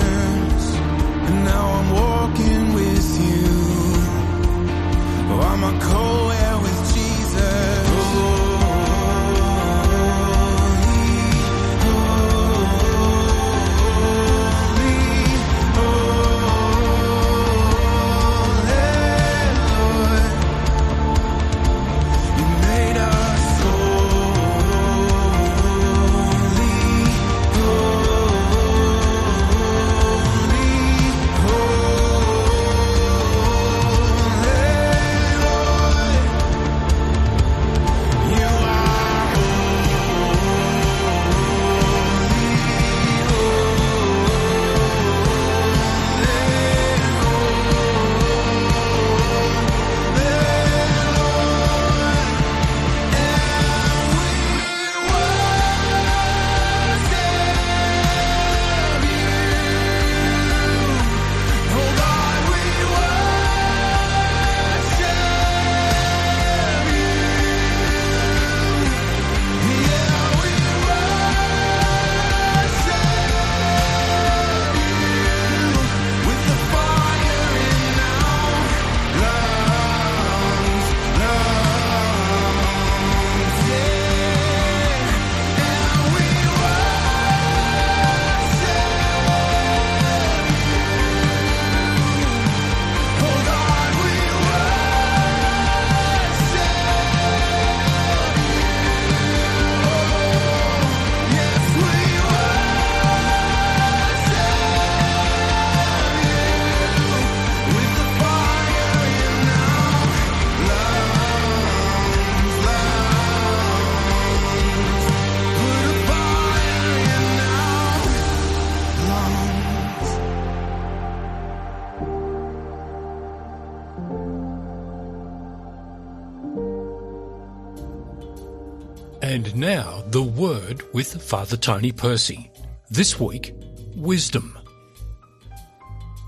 with 130.94 131.22
Father 131.22 131.58
Tony 131.58 131.92
Percy. 131.92 132.52
This 132.92 133.20
week, 133.20 133.54
wisdom. 133.96 134.58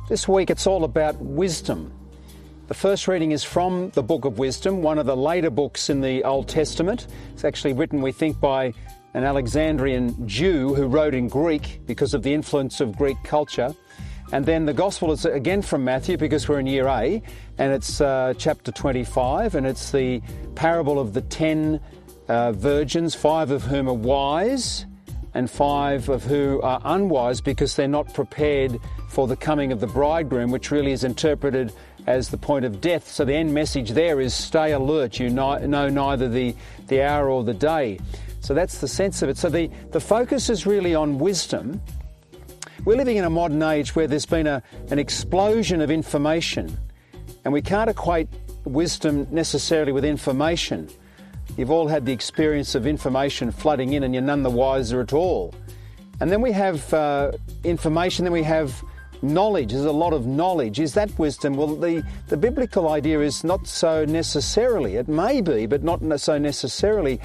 This 0.10 0.28
week 0.28 0.50
it's 0.50 0.66
all 0.66 0.84
about 0.84 1.16
wisdom. 1.22 1.94
The 2.68 2.74
first 2.74 3.08
reading 3.08 3.32
is 3.32 3.44
from 3.44 3.92
the 3.92 4.02
Book 4.02 4.26
of 4.26 4.40
Wisdom, 4.40 4.82
one 4.82 4.98
of 4.98 5.06
the 5.06 5.16
later 5.16 5.52
books 5.52 5.88
in 5.88 6.02
the 6.02 6.24
Old 6.24 6.48
Testament. 6.48 7.06
It's 7.34 7.46
actually 7.46 7.74
written, 7.74 8.02
we 8.02 8.12
think, 8.12 8.40
by 8.40 8.74
an 9.14 9.24
Alexandrian 9.24 10.28
Jew 10.28 10.74
who 10.74 10.88
wrote 10.88 11.14
in 11.14 11.28
Greek 11.28 11.82
because 11.86 12.16
of 12.16 12.24
the 12.24 12.34
influence 12.34 12.82
of 12.82 12.98
Greek 12.98 13.18
culture. 13.24 13.74
And 14.32 14.48
then 14.48 14.66
the 14.66 14.74
Gospel 14.74 15.12
is 15.12 15.26
again 15.26 15.62
from 15.62 15.84
Matthew 15.84 16.18
because 16.18 16.50
we're 16.50 16.60
in 16.60 16.66
year 16.66 16.88
A, 16.88 17.22
and 17.60 17.72
it's 17.72 18.02
uh, 18.02 18.34
chapter 18.40 18.72
25, 18.72 19.54
and 19.54 19.68
it's 19.68 19.92
the 19.92 20.22
parable 20.56 21.00
of 21.00 21.14
the 21.14 21.22
ten 21.22 21.80
uh, 22.28 22.52
virgins, 22.52 23.16
five 23.16 23.52
of 23.52 23.64
whom 23.64 23.88
are 23.88 23.94
wise, 23.94 24.86
and 25.34 25.52
five 25.52 26.10
of 26.10 26.24
who 26.24 26.62
are 26.62 26.82
unwise 26.86 27.42
because 27.42 27.76
they're 27.76 27.88
not 27.88 28.14
prepared 28.14 28.80
for 29.10 29.28
the 29.28 29.36
coming 29.36 29.72
of 29.72 29.80
the 29.80 29.88
bridegroom, 29.88 30.50
which 30.50 30.72
really 30.72 30.92
is 30.92 31.04
interpreted 31.04 31.74
as 32.08 32.30
the 32.30 32.38
point 32.38 32.66
of 32.66 32.82
death. 32.82 33.10
So 33.10 33.26
the 33.26 33.34
end 33.34 33.54
message 33.54 33.92
there 33.92 34.22
is 34.22 34.34
stay 34.34 34.72
alert, 34.72 35.20
you 35.20 35.30
know 35.30 35.58
neither 35.90 36.30
the, 36.30 36.56
the 36.88 37.02
hour 37.02 37.30
or 37.30 37.44
the 37.44 37.54
day. 37.54 38.00
So 38.40 38.54
that's 38.54 38.80
the 38.80 38.88
sense 38.88 39.22
of 39.22 39.30
it. 39.30 39.38
So 39.38 39.50
the, 39.50 39.70
the 39.92 40.00
focus 40.00 40.50
is 40.50 40.66
really 40.66 40.96
on 40.96 41.18
wisdom. 41.18 41.82
We're 42.86 42.98
living 42.98 43.18
in 43.18 43.24
a 43.24 43.30
modern 43.30 43.62
age 43.64 43.96
where 43.96 44.08
there's 44.08 44.28
been 44.28 44.48
a, 44.48 44.62
an 44.92 45.00
explosion 45.00 45.82
of 45.82 45.90
information, 45.90 46.78
and 47.44 47.52
we 47.52 47.62
can't 47.62 47.90
equate 47.90 48.30
wisdom 48.64 49.28
necessarily 49.32 49.92
with 49.92 50.06
information. 50.06 50.90
You've 51.58 51.72
all 51.72 51.88
had 51.88 52.06
the 52.06 52.12
experience 52.12 52.76
of 52.76 52.86
information 52.86 53.52
flooding 53.52 53.94
in, 53.94 54.04
and 54.04 54.14
you're 54.14 54.24
none 54.24 54.44
the 54.44 54.50
wiser 54.50 55.02
at 55.02 55.14
all. 55.14 55.54
And 56.20 56.32
then 56.32 56.42
we 56.42 56.52
have 56.52 56.94
uh, 56.94 57.32
information, 57.64 58.26
then 58.26 58.34
we 58.34 58.44
have 58.44 58.84
knowledge. 59.22 59.72
There's 59.72 59.86
a 59.86 59.92
lot 59.92 60.14
of 60.14 60.26
knowledge. 60.26 60.80
Is 60.80 60.94
that 60.94 61.18
wisdom? 61.18 61.56
Well, 61.56 61.76
the, 61.76 62.04
the 62.28 62.38
biblical 62.38 62.90
idea 62.90 63.22
is 63.22 63.44
not 63.44 63.68
so 63.68 64.06
necessarily. 64.06 64.96
It 64.96 65.08
may 65.08 65.42
be, 65.42 65.66
but 65.66 65.84
not 65.84 66.02
so 66.20 66.38
necessarily. 66.38 67.20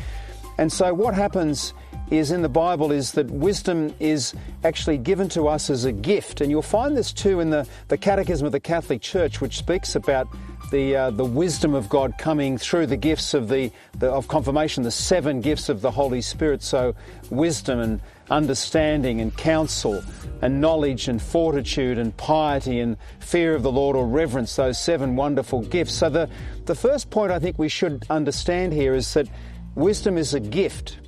And 0.58 0.72
so 0.72 0.92
what 0.92 1.14
happens 1.14 1.72
is 2.10 2.32
in 2.32 2.42
the 2.42 2.48
Bible 2.48 2.90
is 2.90 3.12
that 3.12 3.30
wisdom 3.30 3.94
is 4.00 4.34
actually 4.64 4.98
given 4.98 5.28
to 5.30 5.46
us 5.46 5.70
as 5.70 5.84
a 5.84 5.92
gift. 5.92 6.40
And 6.40 6.50
you'll 6.50 6.62
find 6.62 6.96
this 6.96 7.12
too 7.12 7.40
in 7.40 7.50
the, 7.50 7.66
the 7.88 7.96
Catechism 7.96 8.46
of 8.46 8.52
the 8.52 8.60
Catholic 8.60 9.00
Church, 9.00 9.40
which 9.40 9.58
speaks 9.58 9.94
about 9.94 10.28
the, 10.70 10.96
uh, 10.96 11.10
the 11.10 11.24
wisdom 11.24 11.74
of 11.74 11.88
God 11.88 12.14
coming 12.18 12.58
through 12.58 12.86
the 12.86 12.96
gifts 12.96 13.34
of, 13.34 13.48
the, 13.48 13.72
the, 13.98 14.10
of 14.10 14.28
confirmation, 14.28 14.82
the 14.82 14.90
seven 14.90 15.40
gifts 15.40 15.68
of 15.68 15.80
the 15.80 15.90
Holy 15.90 16.22
Spirit. 16.22 16.62
So, 16.62 16.94
wisdom 17.30 17.80
and 17.80 18.00
understanding 18.30 19.20
and 19.20 19.36
counsel 19.36 20.02
and 20.42 20.60
knowledge 20.60 21.08
and 21.08 21.20
fortitude 21.20 21.98
and 21.98 22.16
piety 22.16 22.80
and 22.80 22.96
fear 23.18 23.54
of 23.54 23.62
the 23.62 23.72
Lord 23.72 23.96
or 23.96 24.06
reverence, 24.06 24.56
those 24.56 24.80
seven 24.80 25.16
wonderful 25.16 25.62
gifts. 25.62 25.94
So, 25.94 26.08
the, 26.08 26.30
the 26.66 26.74
first 26.74 27.10
point 27.10 27.32
I 27.32 27.38
think 27.38 27.58
we 27.58 27.68
should 27.68 28.04
understand 28.08 28.72
here 28.72 28.94
is 28.94 29.12
that 29.14 29.28
wisdom 29.74 30.16
is 30.16 30.34
a 30.34 30.40
gift. 30.40 30.98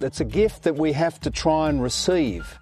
It's 0.00 0.20
a 0.20 0.24
gift 0.24 0.62
that 0.62 0.76
we 0.76 0.92
have 0.92 1.20
to 1.20 1.30
try 1.30 1.68
and 1.68 1.82
receive. 1.82 2.58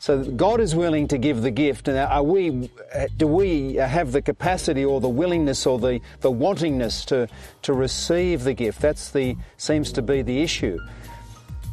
So 0.00 0.24
God 0.24 0.60
is 0.60 0.74
willing 0.74 1.08
to 1.08 1.18
give 1.18 1.42
the 1.42 1.50
gift, 1.50 1.86
and 1.86 1.98
are 1.98 2.22
we? 2.22 2.70
Do 3.18 3.26
we 3.26 3.74
have 3.74 4.12
the 4.12 4.22
capacity, 4.22 4.82
or 4.82 4.98
the 4.98 5.10
willingness, 5.10 5.66
or 5.66 5.78
the, 5.78 6.00
the 6.20 6.32
wantingness 6.32 7.04
to 7.08 7.28
to 7.60 7.74
receive 7.74 8.44
the 8.44 8.54
gift? 8.54 8.80
That's 8.80 9.10
the 9.10 9.36
seems 9.58 9.92
to 9.92 10.00
be 10.00 10.22
the 10.22 10.40
issue. 10.40 10.78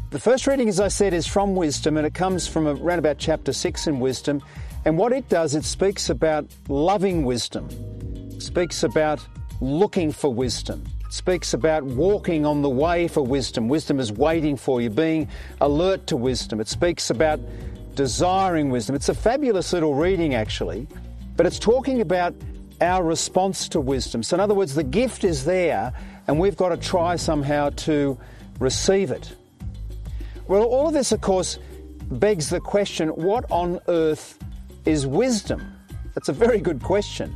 The 0.10 0.20
first 0.20 0.46
reading, 0.46 0.68
as 0.68 0.82
I 0.82 0.90
said, 0.90 1.14
is 1.14 1.26
from 1.26 1.56
Wisdom, 1.56 1.96
and 1.96 2.06
it 2.06 2.14
comes 2.14 2.48
from 2.48 2.68
around 2.68 3.00
about 3.00 3.18
chapter 3.18 3.54
six 3.54 3.88
in 3.88 4.02
Wisdom. 4.02 4.44
And 4.84 4.98
what 4.98 5.14
it 5.14 5.30
does, 5.30 5.56
it 5.56 5.64
speaks 5.64 6.10
about 6.10 6.48
loving 6.68 7.24
wisdom, 7.24 7.70
it 8.36 8.42
speaks 8.42 8.84
about 8.84 9.26
looking 9.62 10.12
for 10.12 10.34
wisdom, 10.34 10.84
it 11.06 11.14
speaks 11.14 11.54
about 11.54 11.84
walking 11.84 12.46
on 12.46 12.62
the 12.62 12.70
way 12.70 13.08
for 13.08 13.22
wisdom. 13.26 13.70
Wisdom 13.70 14.02
is 14.02 14.12
waiting 14.12 14.58
for 14.58 14.82
you, 14.82 14.90
being 14.90 15.30
alert 15.62 16.08
to 16.08 16.18
wisdom. 16.18 16.60
It 16.60 16.68
speaks 16.68 17.10
about 17.10 17.40
desiring 17.98 18.70
wisdom. 18.70 18.96
It's 18.96 19.10
a 19.10 19.14
fabulous 19.14 19.74
little 19.74 19.96
reading, 19.96 20.36
actually, 20.36 20.88
but 21.36 21.46
it's 21.48 21.60
talking 21.60 22.00
about 22.00 22.34
our 22.80 23.04
response 23.04 23.68
to 23.70 23.82
wisdom. 23.82 24.22
So, 24.22 24.36
in 24.36 24.40
other 24.40 24.54
words, 24.54 24.76
the 24.76 24.84
gift 24.84 25.24
is 25.24 25.44
there, 25.44 25.92
and 26.28 26.40
we've 26.40 26.56
got 26.56 26.70
to 26.70 26.78
try 26.78 27.16
somehow 27.16 27.72
to 27.72 28.18
receive 28.60 29.10
it. 29.10 29.36
Well, 30.48 30.64
all 30.64 30.88
of 30.88 30.94
this, 30.94 31.12
of 31.12 31.22
course, 31.22 31.58
begs 32.12 32.50
the 32.50 32.60
question 32.60 33.10
what 33.10 33.50
on 33.52 33.80
earth 33.88 34.38
is 34.86 35.08
wisdom? 35.08 35.74
That's 36.14 36.30
a 36.30 36.34
very 36.34 36.60
good 36.60 36.82
question. 36.84 37.36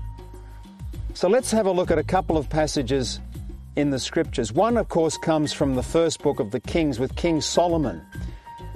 So, 1.15 1.27
let's 1.27 1.49
have 1.51 1.65
a 1.65 1.71
look 1.71 1.89
at 1.89 1.97
a 1.97 2.03
couple 2.03 2.37
of 2.37 2.49
passages 2.49 3.19
in 3.75 3.89
the 3.89 3.99
scriptures. 3.99 4.53
One, 4.53 4.77
of 4.77 4.89
course, 4.89 5.17
comes 5.17 5.53
from 5.53 5.73
the 5.73 5.83
first 5.83 6.21
book 6.21 6.39
of 6.39 6.51
the 6.51 6.59
Kings 6.59 6.99
with 6.99 7.15
King 7.15 7.41
Solomon, 7.41 7.99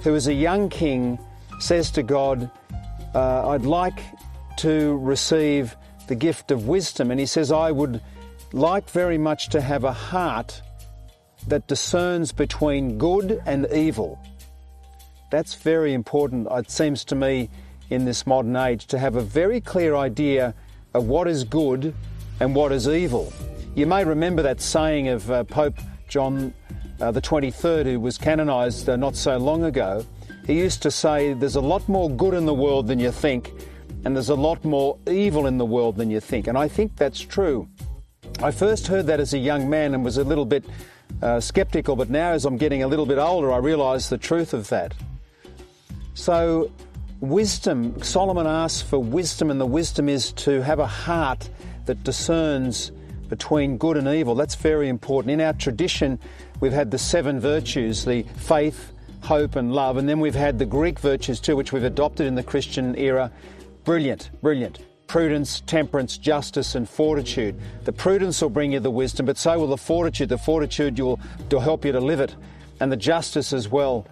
who 0.00 0.16
is 0.16 0.26
a 0.26 0.34
young 0.34 0.68
king 0.68 1.16
says 1.58 1.90
to 1.92 2.02
God, 2.02 2.50
uh, 3.14 3.48
I'd 3.50 3.64
like 3.64 4.00
to 4.58 4.96
receive 4.98 5.76
the 6.06 6.14
gift 6.14 6.50
of 6.50 6.66
wisdom. 6.68 7.10
And 7.10 7.20
he 7.20 7.26
says, 7.26 7.52
I 7.52 7.70
would 7.70 8.00
like 8.52 8.88
very 8.90 9.18
much 9.18 9.48
to 9.50 9.60
have 9.60 9.84
a 9.84 9.92
heart 9.92 10.62
that 11.48 11.66
discerns 11.66 12.32
between 12.32 12.98
good 12.98 13.42
and 13.46 13.66
evil. 13.72 14.18
That's 15.30 15.54
very 15.54 15.92
important, 15.94 16.48
it 16.50 16.70
seems 16.70 17.04
to 17.06 17.14
me, 17.14 17.50
in 17.90 18.04
this 18.04 18.26
modern 18.26 18.56
age, 18.56 18.86
to 18.88 18.98
have 18.98 19.16
a 19.16 19.20
very 19.20 19.60
clear 19.60 19.96
idea 19.96 20.54
of 20.94 21.06
what 21.06 21.28
is 21.28 21.44
good 21.44 21.94
and 22.40 22.54
what 22.54 22.72
is 22.72 22.88
evil. 22.88 23.32
You 23.74 23.86
may 23.86 24.04
remember 24.04 24.42
that 24.42 24.60
saying 24.60 25.08
of 25.08 25.30
uh, 25.30 25.44
Pope 25.44 25.78
John 26.08 26.54
uh, 27.00 27.10
the 27.10 27.20
23rd, 27.20 27.84
who 27.84 28.00
was 28.00 28.18
canonized 28.18 28.88
uh, 28.88 28.96
not 28.96 29.16
so 29.16 29.36
long 29.36 29.64
ago. 29.64 30.04
He 30.46 30.54
used 30.54 30.82
to 30.82 30.90
say, 30.90 31.32
There's 31.32 31.56
a 31.56 31.60
lot 31.60 31.88
more 31.88 32.08
good 32.08 32.32
in 32.32 32.46
the 32.46 32.54
world 32.54 32.86
than 32.86 33.00
you 33.00 33.10
think, 33.10 33.52
and 34.04 34.14
there's 34.14 34.28
a 34.28 34.34
lot 34.36 34.64
more 34.64 34.96
evil 35.08 35.46
in 35.46 35.58
the 35.58 35.66
world 35.66 35.96
than 35.96 36.08
you 36.08 36.20
think. 36.20 36.46
And 36.46 36.56
I 36.56 36.68
think 36.68 36.96
that's 36.96 37.20
true. 37.20 37.68
I 38.40 38.52
first 38.52 38.86
heard 38.86 39.06
that 39.06 39.18
as 39.18 39.34
a 39.34 39.38
young 39.38 39.68
man 39.68 39.94
and 39.94 40.04
was 40.04 40.18
a 40.18 40.24
little 40.24 40.44
bit 40.44 40.64
uh, 41.20 41.40
skeptical, 41.40 41.96
but 41.96 42.10
now 42.10 42.30
as 42.30 42.44
I'm 42.44 42.58
getting 42.58 42.82
a 42.82 42.86
little 42.86 43.06
bit 43.06 43.18
older, 43.18 43.52
I 43.52 43.58
realise 43.58 44.08
the 44.08 44.18
truth 44.18 44.54
of 44.54 44.68
that. 44.68 44.94
So, 46.14 46.70
wisdom, 47.20 48.00
Solomon 48.02 48.46
asks 48.46 48.82
for 48.82 48.98
wisdom, 48.98 49.50
and 49.50 49.60
the 49.60 49.66
wisdom 49.66 50.08
is 50.08 50.32
to 50.32 50.62
have 50.62 50.78
a 50.78 50.86
heart 50.86 51.48
that 51.86 52.04
discerns 52.04 52.92
between 53.28 53.78
good 53.78 53.96
and 53.96 54.06
evil. 54.06 54.34
That's 54.34 54.54
very 54.54 54.88
important. 54.88 55.32
In 55.32 55.40
our 55.40 55.54
tradition, 55.54 56.18
we've 56.60 56.72
had 56.72 56.90
the 56.90 56.98
seven 56.98 57.40
virtues 57.40 58.04
the 58.04 58.22
faith, 58.22 58.92
hope, 59.26 59.56
and 59.56 59.72
love, 59.72 59.96
and 59.96 60.08
then 60.08 60.20
we've 60.20 60.34
had 60.34 60.58
the 60.58 60.64
Greek 60.64 61.00
virtues 61.00 61.40
too, 61.40 61.56
which 61.56 61.72
we've 61.72 61.84
adopted 61.84 62.26
in 62.26 62.36
the 62.36 62.42
Christian 62.42 62.96
era. 62.96 63.30
Brilliant, 63.84 64.30
brilliant. 64.40 64.78
Prudence, 65.08 65.60
temperance, 65.66 66.16
justice, 66.16 66.74
and 66.74 66.88
fortitude. 66.88 67.60
The 67.84 67.92
prudence 67.92 68.40
will 68.40 68.50
bring 68.50 68.72
you 68.72 68.80
the 68.80 68.90
wisdom, 68.90 69.26
but 69.26 69.36
so 69.36 69.58
will 69.58 69.66
the 69.66 69.76
fortitude. 69.76 70.28
The 70.28 70.38
fortitude 70.38 70.98
will, 70.98 71.20
will 71.50 71.60
help 71.60 71.84
you 71.84 71.92
to 71.92 72.00
live 72.00 72.20
it, 72.20 72.34
and 72.80 72.90
the 72.90 72.96
justice 72.96 73.52
as 73.52 73.68
well. 73.68 74.06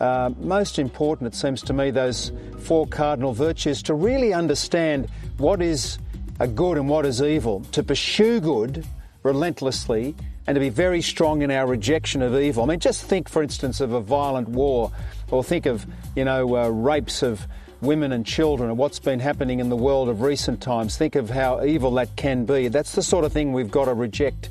Uh, 0.00 0.30
most 0.38 0.78
important, 0.78 1.34
it 1.34 1.36
seems 1.36 1.62
to 1.62 1.72
me, 1.72 1.90
those 1.90 2.32
four 2.60 2.86
cardinal 2.86 3.32
virtues 3.32 3.82
to 3.82 3.94
really 3.94 4.32
understand 4.32 5.08
what 5.36 5.60
is 5.60 5.98
a 6.38 6.48
good 6.48 6.78
and 6.78 6.88
what 6.88 7.04
is 7.04 7.20
evil, 7.20 7.60
to 7.72 7.82
pursue 7.82 8.40
good 8.40 8.86
relentlessly, 9.22 10.14
and 10.46 10.54
to 10.54 10.60
be 10.60 10.68
very 10.68 11.02
strong 11.02 11.42
in 11.42 11.50
our 11.50 11.66
rejection 11.66 12.22
of 12.22 12.34
evil. 12.34 12.62
I 12.62 12.66
mean, 12.66 12.80
just 12.80 13.04
think, 13.04 13.28
for 13.28 13.42
instance, 13.42 13.80
of 13.80 13.92
a 13.92 14.00
violent 14.00 14.48
war, 14.48 14.90
or 15.30 15.44
think 15.44 15.66
of, 15.66 15.86
you 16.16 16.24
know, 16.24 16.56
uh, 16.56 16.68
rapes 16.68 17.22
of 17.22 17.46
women 17.80 18.12
and 18.12 18.26
children, 18.26 18.68
and 18.68 18.78
what's 18.78 18.98
been 18.98 19.20
happening 19.20 19.60
in 19.60 19.68
the 19.68 19.76
world 19.76 20.08
of 20.08 20.22
recent 20.22 20.60
times. 20.60 20.96
Think 20.96 21.14
of 21.14 21.30
how 21.30 21.64
evil 21.64 21.92
that 21.92 22.16
can 22.16 22.44
be. 22.44 22.68
That's 22.68 22.94
the 22.94 23.02
sort 23.02 23.24
of 23.24 23.32
thing 23.32 23.52
we've 23.52 23.70
got 23.70 23.86
to 23.86 23.94
reject. 23.94 24.50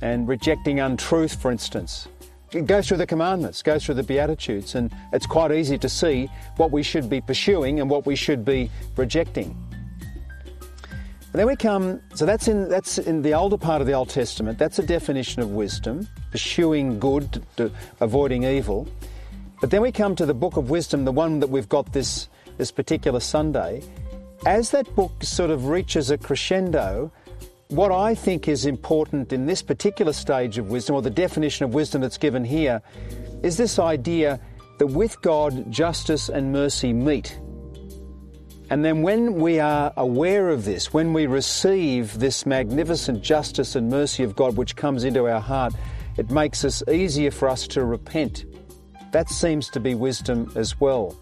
And 0.00 0.28
rejecting 0.28 0.78
untruth, 0.80 1.40
for 1.40 1.50
instance. 1.50 2.08
It 2.52 2.66
goes 2.66 2.88
through 2.88 2.96
the 2.96 3.06
commandments, 3.06 3.62
goes 3.62 3.84
through 3.84 3.96
the 3.96 4.02
Beatitudes, 4.02 4.74
and 4.74 4.90
it's 5.12 5.26
quite 5.26 5.52
easy 5.52 5.76
to 5.76 5.88
see 5.88 6.30
what 6.56 6.70
we 6.70 6.82
should 6.82 7.10
be 7.10 7.20
pursuing 7.20 7.80
and 7.80 7.90
what 7.90 8.06
we 8.06 8.16
should 8.16 8.44
be 8.44 8.70
rejecting. 8.96 9.56
Then 11.38 11.46
we 11.46 11.54
come, 11.54 12.00
so 12.14 12.26
that's 12.26 12.48
in, 12.48 12.68
that's 12.68 12.98
in 12.98 13.22
the 13.22 13.34
older 13.34 13.56
part 13.56 13.80
of 13.80 13.86
the 13.86 13.92
Old 13.92 14.08
Testament. 14.08 14.58
That's 14.58 14.80
a 14.80 14.82
definition 14.82 15.40
of 15.40 15.52
wisdom, 15.52 16.08
pursuing 16.32 16.98
good, 16.98 17.44
avoiding 18.00 18.42
evil. 18.42 18.88
But 19.60 19.70
then 19.70 19.80
we 19.80 19.92
come 19.92 20.16
to 20.16 20.26
the 20.26 20.34
book 20.34 20.56
of 20.56 20.68
wisdom, 20.68 21.04
the 21.04 21.12
one 21.12 21.38
that 21.38 21.46
we've 21.46 21.68
got 21.68 21.92
this, 21.92 22.28
this 22.56 22.72
particular 22.72 23.20
Sunday. 23.20 23.84
As 24.46 24.72
that 24.72 24.92
book 24.96 25.12
sort 25.22 25.50
of 25.50 25.68
reaches 25.68 26.10
a 26.10 26.18
crescendo, 26.18 27.12
what 27.68 27.92
I 27.92 28.16
think 28.16 28.48
is 28.48 28.66
important 28.66 29.32
in 29.32 29.46
this 29.46 29.62
particular 29.62 30.14
stage 30.14 30.58
of 30.58 30.70
wisdom, 30.70 30.96
or 30.96 31.02
the 31.02 31.08
definition 31.08 31.64
of 31.64 31.72
wisdom 31.72 32.00
that's 32.00 32.18
given 32.18 32.44
here, 32.44 32.82
is 33.44 33.56
this 33.56 33.78
idea 33.78 34.40
that 34.80 34.88
with 34.88 35.22
God, 35.22 35.70
justice 35.70 36.28
and 36.28 36.52
mercy 36.52 36.92
meet. 36.92 37.38
And 38.70 38.84
then 38.84 39.02
when 39.02 39.34
we 39.36 39.60
are 39.60 39.92
aware 39.96 40.50
of 40.50 40.64
this, 40.64 40.92
when 40.92 41.12
we 41.14 41.26
receive 41.26 42.18
this 42.18 42.44
magnificent 42.44 43.22
justice 43.22 43.74
and 43.74 43.88
mercy 43.88 44.22
of 44.22 44.36
God 44.36 44.56
which 44.56 44.76
comes 44.76 45.04
into 45.04 45.26
our 45.26 45.40
heart, 45.40 45.74
it 46.18 46.30
makes 46.30 46.64
us 46.64 46.82
easier 46.88 47.30
for 47.30 47.48
us 47.48 47.66
to 47.68 47.84
repent. 47.84 48.44
That 49.12 49.30
seems 49.30 49.70
to 49.70 49.80
be 49.80 49.94
wisdom 49.94 50.52
as 50.54 50.78
well. 50.78 51.16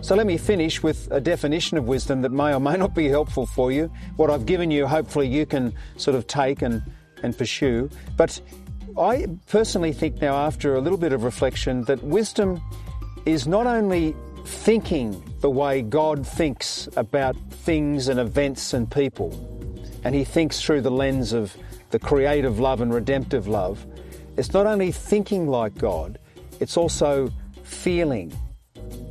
So 0.00 0.16
let 0.16 0.26
me 0.26 0.38
finish 0.38 0.82
with 0.82 1.08
a 1.12 1.20
definition 1.20 1.76
of 1.76 1.84
wisdom 1.84 2.22
that 2.22 2.32
may 2.32 2.54
or 2.54 2.58
may 2.58 2.76
not 2.76 2.94
be 2.94 3.08
helpful 3.08 3.46
for 3.46 3.70
you. 3.70 3.92
What 4.16 4.30
I've 4.30 4.46
given 4.46 4.70
you, 4.70 4.86
hopefully 4.86 5.28
you 5.28 5.46
can 5.46 5.72
sort 5.98 6.16
of 6.16 6.26
take 6.26 6.62
and, 6.62 6.82
and 7.22 7.36
pursue. 7.36 7.90
But 8.16 8.40
I 8.98 9.26
personally 9.46 9.92
think 9.92 10.20
now, 10.20 10.34
after 10.34 10.74
a 10.74 10.80
little 10.80 10.98
bit 10.98 11.12
of 11.12 11.22
reflection, 11.22 11.84
that 11.84 12.02
wisdom 12.02 12.60
is 13.26 13.46
not 13.46 13.66
only 13.66 14.16
thinking 14.44 15.22
the 15.40 15.50
way 15.50 15.82
God 15.82 16.26
thinks 16.26 16.88
about 16.96 17.36
things 17.50 18.08
and 18.08 18.20
events 18.20 18.72
and 18.72 18.90
people, 18.90 19.30
and 20.04 20.14
He 20.14 20.24
thinks 20.24 20.60
through 20.60 20.82
the 20.82 20.90
lens 20.90 21.32
of 21.32 21.56
the 21.90 21.98
creative 21.98 22.58
love 22.58 22.80
and 22.80 22.92
redemptive 22.92 23.46
love. 23.46 23.84
It's 24.36 24.52
not 24.52 24.66
only 24.66 24.92
thinking 24.92 25.48
like 25.48 25.76
God, 25.76 26.18
it's 26.60 26.76
also 26.76 27.30
feeling 27.64 28.32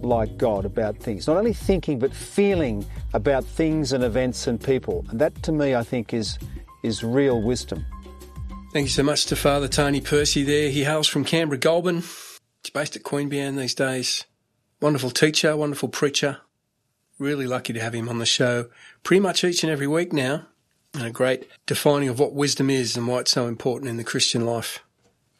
like 0.02 0.38
God 0.38 0.66
about 0.66 0.98
things. 0.98 1.28
Not 1.28 1.38
only 1.38 1.54
thinking, 1.54 2.00
but 2.00 2.14
feeling 2.14 2.86
about 3.14 3.44
things 3.44 3.92
and 3.94 4.04
events 4.04 4.48
and 4.48 4.62
people. 4.64 5.06
And 5.10 5.20
that 5.20 5.42
to 5.44 5.52
me, 5.52 5.76
I 5.76 5.84
think, 5.84 6.14
is, 6.14 6.38
is 6.84 7.04
real 7.04 7.42
wisdom. 7.42 7.86
Thank 8.72 8.86
you 8.86 8.92
so 8.92 9.04
much 9.04 9.26
to 9.28 9.36
Father 9.36 9.68
Tony 9.68 10.00
Percy 10.00 10.44
there. 10.44 10.70
He 10.70 10.84
hails 10.84 11.08
from 11.08 11.26
Canberra 11.26 11.58
Goulburn. 11.58 12.04
He's 12.64 12.72
based 12.74 12.96
at 12.96 13.04
Queanbeyan 13.04 13.58
these 13.58 13.74
days. 13.74 14.26
Wonderful 14.82 15.12
teacher, 15.12 15.58
wonderful 15.58 15.90
preacher. 15.90 16.38
Really 17.18 17.46
lucky 17.46 17.74
to 17.74 17.82
have 17.82 17.94
him 17.94 18.08
on 18.08 18.20
the 18.20 18.26
show 18.26 18.70
pretty 19.04 19.20
much 19.20 19.44
each 19.44 19.62
and 19.64 19.72
every 19.72 19.88
week 19.88 20.14
now. 20.14 20.48
And 20.94 21.04
a 21.04 21.12
great 21.12 21.50
defining 21.66 22.08
of 22.08 22.18
what 22.18 22.34
wisdom 22.34 22.70
is 22.70 22.96
and 22.96 23.08
why 23.08 23.20
it's 23.20 23.32
so 23.32 23.48
important 23.48 23.90
in 23.90 23.98
the 23.98 24.04
Christian 24.06 24.46
life. 24.46 24.80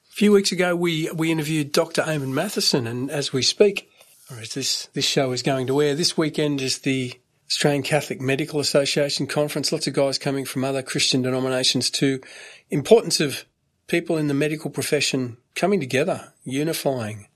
A 0.10 0.14
few 0.14 0.34
weeks 0.34 0.52
ago, 0.52 0.76
we, 0.76 1.10
we 1.12 1.32
interviewed 1.32 1.72
Dr. 1.72 2.02
Eamon 2.02 2.34
Matheson, 2.34 2.86
and 2.86 3.10
as 3.10 3.32
we 3.32 3.42
speak, 3.42 3.90
or 4.30 4.38
as 4.40 4.54
this, 4.54 4.88
this 4.94 5.06
show 5.06 5.32
is 5.32 5.42
going 5.42 5.68
to 5.68 5.82
air, 5.82 5.96
this 5.96 6.18
weekend 6.18 6.62
is 6.62 6.80
the 6.80 7.18
Australian 7.48 7.82
Catholic 7.82 8.20
Medical 8.20 8.60
Association 8.60 9.26
conference. 9.26 9.72
Lots 9.72 9.88
of 9.88 9.94
guys 9.94 10.20
coming 10.20 10.46
from 10.46 10.64
other 10.64 10.84
Christian 10.84 11.22
denominations 11.22 11.90
too. 11.90 12.22
Importance 12.70 13.20
of 13.20 13.46
people 13.88 14.18
in 14.18 14.28
the 14.28 14.34
medical 14.34 14.70
profession 14.70 15.38
coming 15.56 15.80
together, 15.80 16.34
unifying, 16.44 17.28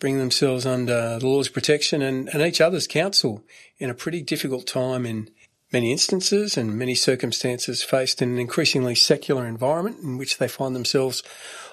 bring 0.00 0.18
themselves 0.18 0.66
under 0.66 1.18
the 1.18 1.26
law's 1.26 1.48
protection 1.48 2.02
and, 2.02 2.28
and 2.30 2.42
each 2.42 2.60
other's 2.60 2.86
counsel 2.86 3.44
in 3.78 3.90
a 3.90 3.94
pretty 3.94 4.22
difficult 4.22 4.66
time 4.66 5.06
in 5.06 5.30
many 5.72 5.92
instances 5.92 6.56
and 6.56 6.76
many 6.76 6.94
circumstances 6.94 7.82
faced 7.82 8.20
in 8.20 8.30
an 8.30 8.38
increasingly 8.38 8.94
secular 8.94 9.46
environment 9.46 9.98
in 10.02 10.18
which 10.18 10.38
they 10.38 10.48
find 10.48 10.74
themselves 10.74 11.22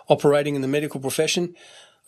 operating 0.07 0.55
in 0.55 0.61
the 0.61 0.67
medical 0.67 0.99
profession. 0.99 1.55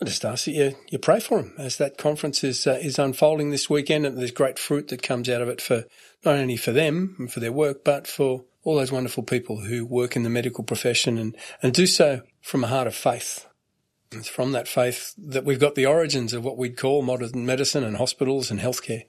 I 0.02 0.06
just 0.06 0.24
ask 0.24 0.46
that 0.46 0.52
you, 0.52 0.76
you 0.90 1.00
pray 1.00 1.20
for 1.20 1.42
them 1.42 1.54
as 1.58 1.78
that 1.78 1.98
conference 1.98 2.44
is 2.44 2.66
uh, 2.66 2.80
is 2.82 2.98
unfolding 2.98 3.50
this 3.50 3.70
weekend, 3.70 4.06
and 4.06 4.18
there's 4.18 4.32
great 4.32 4.58
fruit 4.58 4.88
that 4.90 5.02
comes 5.02 5.28
out 5.28 5.42
of 5.42 5.50
it 5.50 5.60
for 5.60 5.84
not 6.24 6.38
only 6.38 6.56
for 6.56 6.72
them 6.72 7.16
and 7.20 7.32
for 7.32 7.42
their 7.42 7.52
work, 7.52 7.84
but 7.84 8.08
for 8.08 8.46
all 8.64 8.76
those 8.76 8.94
wonderful 8.94 9.24
people 9.24 9.62
who 9.62 9.86
work 9.86 10.16
in 10.16 10.24
the 10.24 10.30
medical 10.30 10.64
profession 10.64 11.18
and, 11.18 11.36
and 11.62 11.74
do 11.74 11.86
so 11.86 12.22
from 12.42 12.64
a 12.64 12.68
heart 12.68 12.88
of 12.88 12.96
faith. 12.96 13.46
It's 14.12 14.28
from 14.28 14.54
that 14.54 14.68
faith 14.68 15.14
that 15.18 15.46
we've 15.46 15.60
got 15.60 15.76
the 15.76 15.86
origins 15.86 16.34
of 16.34 16.44
what 16.44 16.58
we'd 16.58 16.78
call 16.78 17.02
modern 17.04 17.46
medicine 17.46 17.84
and 17.84 17.98
hospitals 17.98 18.50
and 18.50 18.60
healthcare. 18.60 19.06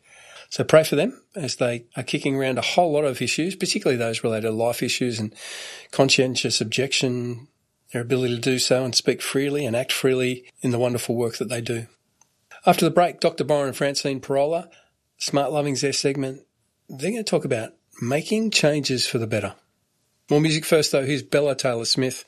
So 0.50 0.64
pray 0.64 0.84
for 0.84 0.96
them 0.96 1.22
as 1.34 1.56
they 1.56 1.86
are 1.96 2.02
kicking 2.02 2.36
around 2.36 2.58
a 2.58 2.62
whole 2.62 2.92
lot 2.92 3.04
of 3.04 3.22
issues, 3.22 3.54
particularly 3.54 3.96
those 3.96 4.22
related 4.24 4.48
to 4.48 4.52
life 4.52 4.82
issues 4.82 5.18
and 5.18 5.34
conscientious 5.90 6.60
objection, 6.60 7.48
their 7.92 8.02
ability 8.02 8.34
to 8.34 8.40
do 8.40 8.58
so 8.58 8.84
and 8.84 8.94
speak 8.94 9.22
freely 9.22 9.64
and 9.64 9.74
act 9.74 9.92
freely 9.92 10.44
in 10.60 10.70
the 10.70 10.78
wonderful 10.78 11.14
work 11.14 11.38
that 11.38 11.48
they 11.48 11.60
do. 11.60 11.86
After 12.66 12.84
the 12.84 12.90
break, 12.90 13.20
Dr. 13.20 13.44
Byron 13.44 13.68
and 13.68 13.76
Francine 13.76 14.20
Pirola, 14.20 14.68
Smart 15.16 15.52
Loving's 15.52 15.80
their 15.80 15.92
segment. 15.92 16.42
They're 16.88 17.12
going 17.12 17.24
to 17.24 17.30
talk 17.30 17.44
about 17.44 17.72
making 18.02 18.50
changes 18.50 19.06
for 19.06 19.18
the 19.18 19.26
better. 19.26 19.54
More 20.28 20.40
music 20.40 20.64
first, 20.64 20.92
though. 20.92 21.04
Here's 21.04 21.22
Bella 21.22 21.54
Taylor 21.54 21.84
Smith, 21.84 22.24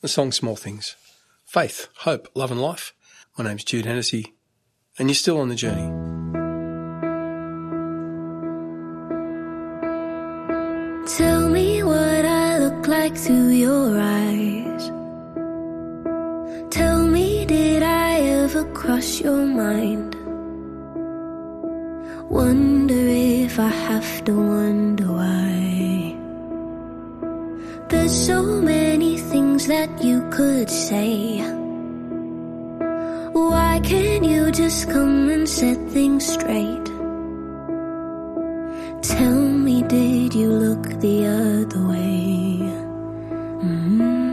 the 0.00 0.08
song 0.08 0.32
Small 0.32 0.56
Things. 0.56 0.96
Faith, 1.50 1.88
hope, 2.06 2.28
love, 2.36 2.52
and 2.52 2.62
life. 2.62 2.94
My 3.36 3.42
name's 3.42 3.64
Jude 3.64 3.84
Hennessy, 3.84 4.34
and 4.96 5.08
you're 5.08 5.16
still 5.16 5.40
on 5.40 5.48
the 5.48 5.56
journey. 5.56 5.88
Tell 11.16 11.48
me 11.48 11.82
what 11.82 12.24
I 12.24 12.58
look 12.58 12.86
like 12.86 13.16
through 13.16 13.48
your 13.48 14.00
eyes. 14.00 14.92
Tell 16.70 17.04
me, 17.04 17.44
did 17.46 17.82
I 17.82 18.20
ever 18.20 18.62
cross 18.72 19.20
your 19.20 19.44
mind? 19.44 20.14
Wonder 22.30 22.94
if 22.94 23.58
I 23.58 23.70
have 23.70 24.24
to 24.26 24.36
wonder 24.36 25.12
why. 25.12 25.59
There's 27.90 28.26
so 28.26 28.40
many 28.62 29.18
things 29.18 29.66
that 29.66 29.90
you 30.00 30.22
could 30.30 30.70
say. 30.70 31.40
Why 33.32 33.80
can't 33.82 34.24
you 34.24 34.52
just 34.52 34.88
come 34.88 35.28
and 35.28 35.48
set 35.48 35.76
things 35.90 36.24
straight? 36.24 36.86
Tell 39.02 39.40
me, 39.66 39.82
did 39.82 40.34
you 40.34 40.50
look 40.52 40.84
the 41.00 41.26
other 41.26 41.86
way? 41.88 42.60
Mm. 43.66 44.30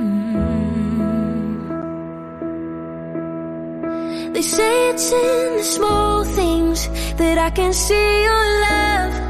They 4.34 4.42
say 4.44 4.90
it's 4.92 5.12
in 5.12 5.58
the 5.58 5.64
small 5.64 6.24
things 6.24 6.88
that 7.18 7.40
I 7.40 7.50
can 7.50 7.74
see 7.74 8.24
your 8.24 8.46
love. 8.70 9.27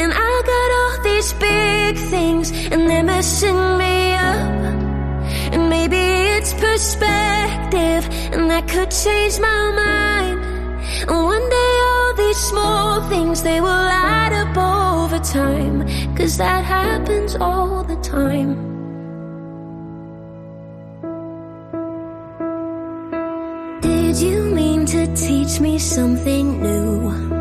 And 0.00 0.12
I 0.12 0.32
got 0.52 0.68
all 0.78 0.96
these 1.10 1.32
big 1.32 1.96
things 2.10 2.50
and 2.72 2.82
they're 2.88 3.02
messing 3.02 3.60
me 3.78 4.14
up. 4.14 4.56
And 5.54 5.70
maybe 5.70 6.02
it's 6.36 6.52
perspective 6.52 8.02
and 8.34 8.50
that 8.50 8.68
could 8.68 8.90
change 8.90 9.38
my 9.40 9.62
mind. 9.84 10.38
And 11.08 11.24
one 11.34 11.48
day 11.48 11.72
all 11.88 12.14
these 12.14 12.36
small 12.36 13.08
things 13.08 13.42
they 13.42 13.60
will 13.62 13.88
add 14.12 14.32
up 14.42 14.54
over 14.56 15.18
time. 15.18 15.76
Cause 16.14 16.36
that 16.36 16.62
happens 16.64 17.34
all 17.36 17.82
the 17.82 17.96
time. 17.96 18.52
Did 23.80 24.16
you 24.18 24.42
mean 24.58 24.84
to 24.86 25.06
teach 25.14 25.58
me 25.58 25.78
something 25.78 26.62
new? 26.62 27.36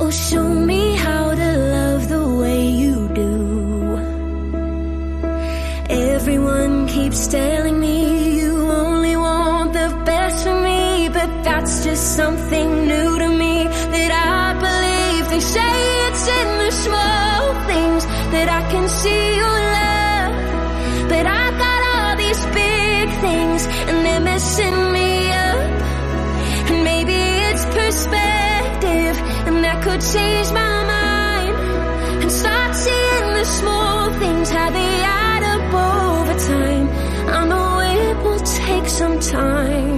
Or 0.00 0.12
show 0.12 0.45
something 12.16 12.88
new 12.88 13.18
to 13.18 13.28
me 13.28 13.64
that 13.94 14.10
I 14.10 14.56
believe. 14.66 15.24
They 15.32 15.42
say 15.56 15.74
it's 16.06 16.24
in 16.40 16.48
the 16.64 16.72
small 16.84 17.40
things 17.70 18.02
that 18.34 18.48
I 18.58 18.62
can 18.72 18.86
see 19.00 19.24
your 19.42 19.58
love, 19.78 20.32
but 21.12 21.24
I 21.42 21.44
got 21.64 21.80
all 21.92 22.14
these 22.24 22.42
big 22.62 23.06
things 23.24 23.60
and 23.88 23.96
they're 24.04 24.24
messing 24.32 24.78
me 24.96 25.10
up. 25.48 25.60
And 26.70 26.78
maybe 26.90 27.18
it's 27.48 27.64
perspective, 27.80 29.16
and 29.46 29.56
that 29.64 29.78
could 29.84 30.02
change 30.14 30.48
my 30.62 30.76
mind. 30.94 31.54
And 32.22 32.32
start 32.32 32.72
seeing 32.84 33.28
the 33.40 33.46
small 33.58 34.00
things, 34.22 34.48
how 34.56 34.70
they 34.78 34.92
add 35.28 35.42
up 35.54 35.66
over 35.92 36.34
time. 36.52 36.86
I 37.38 37.40
know 37.50 37.70
it 38.00 38.16
will 38.24 38.42
take 38.64 38.86
some 39.00 39.20
time. 39.20 39.95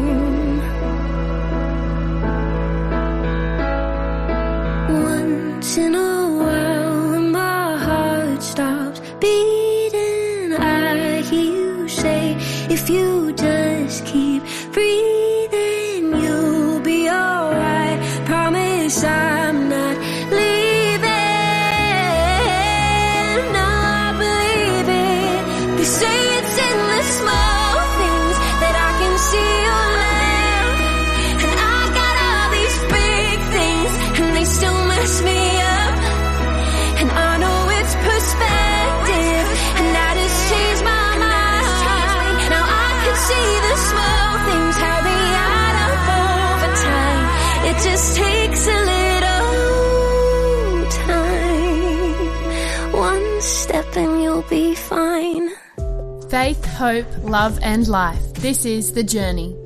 Faith, 56.31 56.63
hope, 56.63 57.07
love, 57.23 57.59
and 57.63 57.89
life. 57.89 58.23
This 58.35 58.67
is 58.67 58.93
The 58.93 59.03
Journey. 59.03 59.57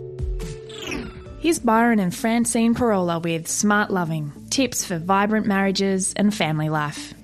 Here's 1.41 1.59
Byron 1.59 1.99
and 1.99 2.15
Francine 2.15 2.73
Pirola 2.73 3.21
with 3.21 3.49
Smart 3.49 3.91
Loving 3.91 4.33
tips 4.49 4.85
for 4.85 4.99
vibrant 4.99 5.45
marriages 5.45 6.15
and 6.15 6.33
family 6.33 6.69
life. 6.69 7.15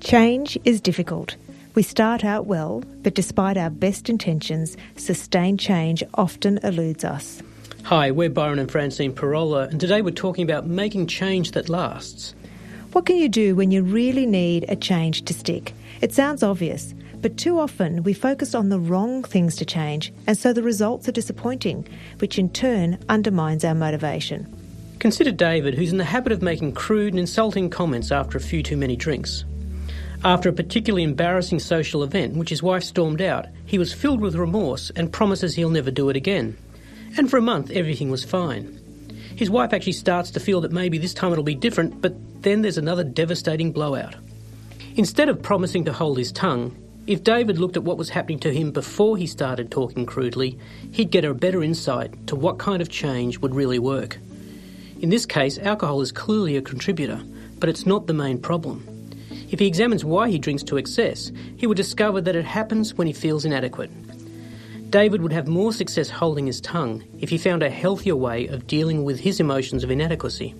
Change 0.00 0.56
is 0.64 0.80
difficult. 0.80 1.36
We 1.74 1.82
start 1.82 2.24
out 2.24 2.46
well, 2.46 2.82
but 3.02 3.14
despite 3.14 3.58
our 3.58 3.68
best 3.68 4.08
intentions, 4.08 4.78
sustained 4.96 5.60
change 5.60 6.02
often 6.14 6.58
eludes 6.62 7.04
us. 7.04 7.42
Hi, 7.82 8.10
we're 8.10 8.30
Byron 8.30 8.60
and 8.60 8.70
Francine 8.70 9.12
Pirola, 9.12 9.68
and 9.68 9.78
today 9.78 10.00
we're 10.00 10.10
talking 10.12 10.44
about 10.44 10.66
making 10.66 11.08
change 11.08 11.50
that 11.50 11.68
lasts. 11.68 12.34
What 12.92 13.04
can 13.04 13.16
you 13.16 13.28
do 13.28 13.54
when 13.54 13.72
you 13.72 13.82
really 13.82 14.24
need 14.24 14.64
a 14.70 14.76
change 14.76 15.26
to 15.26 15.34
stick? 15.34 15.74
It 16.00 16.14
sounds 16.14 16.42
obvious, 16.42 16.94
but 17.20 17.36
too 17.36 17.58
often 17.58 18.02
we 18.02 18.12
focus 18.12 18.54
on 18.54 18.68
the 18.68 18.78
wrong 18.78 19.22
things 19.22 19.56
to 19.56 19.64
change, 19.64 20.12
and 20.26 20.36
so 20.36 20.52
the 20.52 20.62
results 20.62 21.08
are 21.08 21.12
disappointing, 21.12 21.86
which 22.18 22.38
in 22.38 22.48
turn 22.50 22.98
undermines 23.08 23.64
our 23.64 23.74
motivation. 23.74 24.46
Consider 24.98 25.32
David, 25.32 25.74
who's 25.74 25.92
in 25.92 25.98
the 25.98 26.04
habit 26.04 26.32
of 26.32 26.42
making 26.42 26.72
crude 26.72 27.12
and 27.12 27.20
insulting 27.20 27.70
comments 27.70 28.10
after 28.10 28.38
a 28.38 28.40
few 28.40 28.62
too 28.62 28.76
many 28.76 28.96
drinks. 28.96 29.44
After 30.24 30.48
a 30.48 30.52
particularly 30.52 31.02
embarrassing 31.02 31.58
social 31.58 32.02
event 32.02 32.36
which 32.36 32.50
his 32.50 32.62
wife 32.62 32.82
stormed 32.82 33.20
out, 33.20 33.46
he 33.66 33.78
was 33.78 33.92
filled 33.92 34.20
with 34.20 34.34
remorse 34.34 34.90
and 34.96 35.12
promises 35.12 35.54
he'll 35.54 35.70
never 35.70 35.90
do 35.90 36.08
it 36.08 36.16
again. 36.16 36.56
And 37.16 37.30
for 37.30 37.36
a 37.36 37.42
month, 37.42 37.70
everything 37.70 38.10
was 38.10 38.24
fine. 38.24 38.80
His 39.36 39.50
wife 39.50 39.72
actually 39.72 39.92
starts 39.92 40.30
to 40.30 40.40
feel 40.40 40.62
that 40.62 40.72
maybe 40.72 40.96
this 40.96 41.12
time 41.12 41.30
it'll 41.32 41.44
be 41.44 41.54
different, 41.54 42.00
but 42.00 42.14
then 42.42 42.62
there's 42.62 42.78
another 42.78 43.04
devastating 43.04 43.70
blowout. 43.70 44.16
Instead 44.96 45.28
of 45.28 45.42
promising 45.42 45.84
to 45.84 45.92
hold 45.92 46.16
his 46.16 46.32
tongue, 46.32 46.74
If 47.06 47.22
David 47.22 47.58
looked 47.58 47.76
at 47.76 47.84
what 47.84 47.98
was 47.98 48.10
happening 48.10 48.40
to 48.40 48.52
him 48.52 48.72
before 48.72 49.16
he 49.16 49.28
started 49.28 49.70
talking 49.70 50.06
crudely, 50.06 50.58
he'd 50.90 51.12
get 51.12 51.24
a 51.24 51.32
better 51.32 51.62
insight 51.62 52.26
to 52.26 52.34
what 52.34 52.58
kind 52.58 52.82
of 52.82 52.88
change 52.88 53.38
would 53.38 53.54
really 53.54 53.78
work. 53.78 54.18
In 55.00 55.10
this 55.10 55.24
case, 55.24 55.56
alcohol 55.58 56.00
is 56.00 56.10
clearly 56.10 56.56
a 56.56 56.62
contributor, 56.62 57.22
but 57.60 57.68
it's 57.68 57.86
not 57.86 58.08
the 58.08 58.12
main 58.12 58.38
problem. 58.38 58.84
If 59.50 59.60
he 59.60 59.68
examines 59.68 60.04
why 60.04 60.30
he 60.30 60.38
drinks 60.38 60.64
to 60.64 60.78
excess, 60.78 61.30
he 61.56 61.68
would 61.68 61.76
discover 61.76 62.20
that 62.20 62.34
it 62.34 62.44
happens 62.44 62.94
when 62.94 63.06
he 63.06 63.12
feels 63.12 63.44
inadequate. 63.44 63.90
David 64.90 65.22
would 65.22 65.32
have 65.32 65.46
more 65.46 65.72
success 65.72 66.10
holding 66.10 66.46
his 66.46 66.60
tongue 66.60 67.04
if 67.20 67.28
he 67.30 67.38
found 67.38 67.62
a 67.62 67.70
healthier 67.70 68.16
way 68.16 68.48
of 68.48 68.66
dealing 68.66 69.04
with 69.04 69.20
his 69.20 69.38
emotions 69.38 69.84
of 69.84 69.92
inadequacy. 69.92 70.56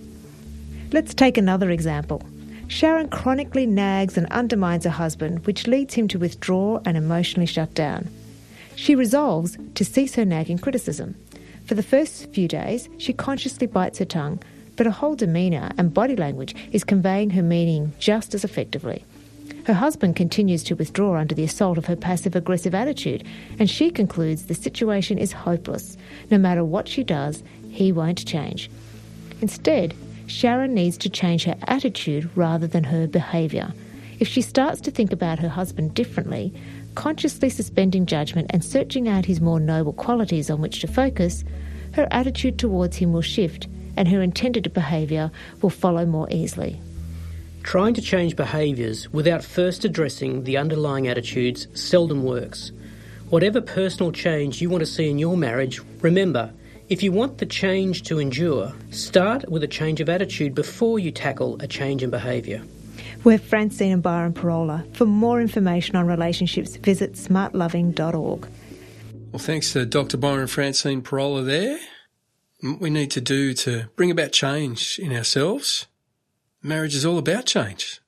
Let's 0.93 1.13
take 1.13 1.37
another 1.37 1.71
example. 1.71 2.21
Sharon 2.67 3.09
chronically 3.09 3.65
nags 3.65 4.17
and 4.17 4.27
undermines 4.27 4.83
her 4.83 4.89
husband, 4.89 5.45
which 5.45 5.67
leads 5.67 5.93
him 5.93 6.07
to 6.09 6.19
withdraw 6.19 6.81
and 6.85 6.97
emotionally 6.97 7.45
shut 7.45 7.73
down. 7.73 8.09
She 8.75 8.93
resolves 8.93 9.57
to 9.75 9.85
cease 9.85 10.15
her 10.15 10.25
nagging 10.25 10.59
criticism. 10.59 11.15
For 11.65 11.75
the 11.75 11.83
first 11.83 12.31
few 12.33 12.47
days, 12.47 12.89
she 12.97 13.13
consciously 13.13 13.67
bites 13.67 13.99
her 13.99 14.05
tongue, 14.05 14.41
but 14.75 14.85
her 14.85 14.91
whole 14.91 15.15
demeanour 15.15 15.71
and 15.77 15.93
body 15.93 16.15
language 16.15 16.55
is 16.71 16.83
conveying 16.83 17.31
her 17.31 17.41
meaning 17.41 17.93
just 17.99 18.35
as 18.35 18.43
effectively. 18.43 19.03
Her 19.65 19.73
husband 19.73 20.15
continues 20.15 20.63
to 20.65 20.75
withdraw 20.75 21.17
under 21.17 21.35
the 21.35 21.43
assault 21.43 21.77
of 21.77 21.85
her 21.87 21.95
passive 21.95 22.35
aggressive 22.35 22.75
attitude, 22.75 23.25
and 23.59 23.69
she 23.69 23.89
concludes 23.89 24.45
the 24.45 24.53
situation 24.53 25.17
is 25.17 25.31
hopeless. 25.31 25.97
No 26.29 26.37
matter 26.37 26.63
what 26.63 26.87
she 26.87 27.03
does, 27.03 27.43
he 27.69 27.91
won't 27.91 28.25
change. 28.25 28.69
Instead, 29.41 29.93
Sharon 30.27 30.73
needs 30.73 30.97
to 30.99 31.09
change 31.09 31.45
her 31.45 31.57
attitude 31.63 32.29
rather 32.35 32.67
than 32.67 32.83
her 32.83 33.07
behaviour. 33.07 33.73
If 34.19 34.27
she 34.27 34.41
starts 34.41 34.81
to 34.81 34.91
think 34.91 35.11
about 35.11 35.39
her 35.39 35.49
husband 35.49 35.93
differently, 35.93 36.53
consciously 36.95 37.49
suspending 37.49 38.05
judgment 38.05 38.47
and 38.51 38.63
searching 38.63 39.07
out 39.07 39.25
his 39.25 39.41
more 39.41 39.59
noble 39.59 39.93
qualities 39.93 40.49
on 40.49 40.61
which 40.61 40.81
to 40.81 40.87
focus, 40.87 41.43
her 41.93 42.07
attitude 42.11 42.59
towards 42.59 42.97
him 42.97 43.13
will 43.13 43.21
shift 43.21 43.67
and 43.95 44.07
her 44.07 44.21
intended 44.21 44.71
behaviour 44.73 45.31
will 45.61 45.69
follow 45.69 46.05
more 46.05 46.27
easily. 46.29 46.79
Trying 47.63 47.95
to 47.95 48.01
change 48.01 48.35
behaviours 48.35 49.11
without 49.11 49.43
first 49.43 49.85
addressing 49.85 50.43
the 50.43 50.57
underlying 50.57 51.07
attitudes 51.07 51.67
seldom 51.73 52.23
works. 52.23 52.71
Whatever 53.29 53.59
personal 53.59 54.11
change 54.11 54.61
you 54.61 54.69
want 54.69 54.81
to 54.81 54.85
see 54.85 55.09
in 55.09 55.19
your 55.19 55.35
marriage, 55.35 55.81
remember, 56.01 56.53
if 56.89 57.03
you 57.03 57.11
want 57.11 57.37
the 57.37 57.45
change 57.45 58.03
to 58.03 58.19
endure, 58.19 58.73
start 58.91 59.49
with 59.49 59.63
a 59.63 59.67
change 59.67 59.99
of 59.99 60.07
attitude 60.07 60.55
before 60.55 60.99
you 60.99 61.11
tackle 61.11 61.57
a 61.59 61.67
change 61.67 62.01
in 62.01 62.09
behaviour. 62.09 62.63
We're 63.23 63.39
Francine 63.39 63.91
and 63.91 64.03
Byron 64.03 64.33
Pirola. 64.33 64.95
For 64.95 65.05
more 65.05 65.41
information 65.41 65.95
on 65.95 66.07
relationships, 66.07 66.77
visit 66.77 67.13
smartloving.org. 67.13 68.47
Well, 69.31 69.39
thanks 69.39 69.73
to 69.73 69.85
Dr. 69.85 70.17
Byron 70.17 70.41
and 70.41 70.49
Francine 70.49 71.01
Pirola 71.01 71.45
there. 71.45 71.79
What 72.61 72.79
we 72.79 72.89
need 72.89 73.11
to 73.11 73.21
do 73.21 73.53
to 73.53 73.89
bring 73.95 74.09
about 74.09 74.31
change 74.31 74.97
in 74.97 75.11
ourselves. 75.11 75.87
Marriage 76.63 76.95
is 76.95 77.05
all 77.05 77.17
about 77.17 77.45
change. 77.45 78.01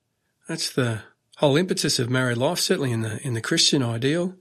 That's 0.48 0.72
the 0.72 1.02
whole 1.38 1.58
impetus 1.58 2.00
of 2.00 2.10
married 2.10 2.38
life, 2.38 2.60
certainly 2.60 2.92
in 2.92 3.02
the, 3.02 3.20
in 3.26 3.34
the 3.34 3.42
Christian 3.42 3.84
ideal. 3.84 4.36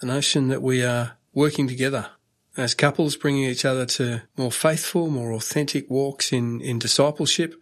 The 0.00 0.06
notion 0.06 0.48
that 0.48 0.62
we 0.62 0.84
are 0.84 1.16
working 1.32 1.66
together 1.66 2.10
as 2.58 2.74
couples, 2.74 3.16
bringing 3.16 3.44
each 3.44 3.64
other 3.64 3.86
to 3.86 4.20
more 4.36 4.50
faithful, 4.50 5.08
more 5.08 5.32
authentic 5.32 5.88
walks 5.88 6.32
in, 6.32 6.60
in 6.60 6.78
discipleship 6.78 7.54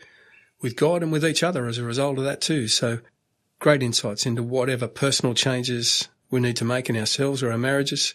with 0.63 0.75
God 0.75 1.03
and 1.03 1.13
with 1.13 1.25
each 1.25 1.43
other 1.43 1.67
as 1.67 1.77
a 1.77 1.85
result 1.85 2.17
of 2.17 2.25
that 2.25 2.41
too. 2.41 2.67
So 2.67 3.01
great 3.59 3.83
insights 3.83 4.25
into 4.25 4.43
whatever 4.43 4.89
personal 4.89 5.35
changes 5.35 6.09
we 6.31 6.41
need 6.41 6.57
to 6.57 6.65
make 6.65 6.89
in 6.89 6.97
ourselves 6.97 7.43
or 7.43 7.53
our 7.53 7.59
marriages 7.59 8.15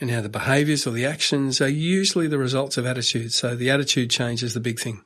and 0.00 0.10
how 0.10 0.20
the 0.20 0.28
behaviours 0.28 0.86
or 0.86 0.90
the 0.90 1.06
actions 1.06 1.62
are 1.62 1.68
usually 1.68 2.28
the 2.28 2.38
results 2.38 2.76
of 2.76 2.84
attitude. 2.84 3.32
So 3.32 3.56
the 3.56 3.70
attitude 3.70 4.10
change 4.10 4.42
is 4.42 4.52
the 4.52 4.60
big 4.60 4.78
thing. 4.78 5.02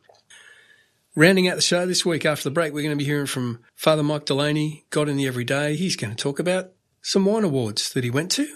Rounding 1.14 1.48
out 1.48 1.54
the 1.54 1.62
show 1.62 1.86
this 1.86 2.04
week 2.04 2.26
after 2.26 2.44
the 2.44 2.52
break, 2.52 2.74
we're 2.74 2.82
going 2.82 2.98
to 2.98 3.02
be 3.02 3.08
hearing 3.08 3.26
from 3.26 3.60
Father 3.76 4.02
Mike 4.02 4.26
Delaney, 4.26 4.84
God 4.90 5.08
in 5.08 5.16
the 5.16 5.28
Everyday. 5.28 5.76
He's 5.76 5.96
going 5.96 6.14
to 6.14 6.20
talk 6.22 6.40
about 6.40 6.72
some 7.00 7.24
wine 7.24 7.44
awards 7.44 7.92
that 7.92 8.02
he 8.02 8.10
went 8.10 8.32
to 8.32 8.48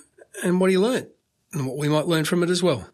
and 0.43 0.61
what 0.61 0.71
he 0.71 0.77
learnt 0.77 1.09
and 1.53 1.67
what 1.67 1.77
we 1.77 1.89
might 1.89 2.07
learn 2.07 2.25
from 2.25 2.43
it 2.43 2.51
as 2.51 2.63
well. 2.63 2.91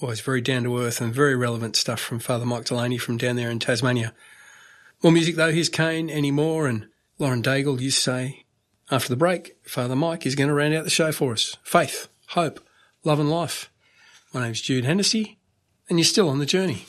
Always 0.00 0.20
very 0.20 0.40
down 0.40 0.64
to 0.64 0.78
earth 0.78 1.00
and 1.00 1.12
very 1.12 1.34
relevant 1.34 1.76
stuff 1.76 2.00
from 2.00 2.18
Father 2.18 2.46
Mike 2.46 2.64
Delaney 2.64 2.98
from 2.98 3.16
down 3.16 3.36
there 3.36 3.50
in 3.50 3.58
Tasmania. 3.58 4.14
More 5.02 5.12
music 5.12 5.36
though. 5.36 5.52
Here's 5.52 5.68
Kane 5.68 6.10
anymore 6.10 6.66
and 6.66 6.88
Lauren 7.18 7.42
Daigle. 7.42 7.80
You 7.80 7.90
say 7.90 8.44
after 8.90 9.08
the 9.08 9.16
break, 9.16 9.56
Father 9.64 9.96
Mike 9.96 10.24
is 10.26 10.34
going 10.34 10.48
to 10.48 10.54
round 10.54 10.74
out 10.74 10.84
the 10.84 10.90
show 10.90 11.12
for 11.12 11.32
us. 11.32 11.56
Faith, 11.62 12.08
hope, 12.28 12.60
love 13.04 13.18
and 13.20 13.30
life. 13.30 13.70
My 14.32 14.42
name's 14.42 14.60
Jude 14.60 14.84
Hennessy 14.84 15.38
and 15.88 15.98
you're 15.98 16.04
still 16.04 16.28
on 16.28 16.38
the 16.38 16.46
journey. 16.46 16.84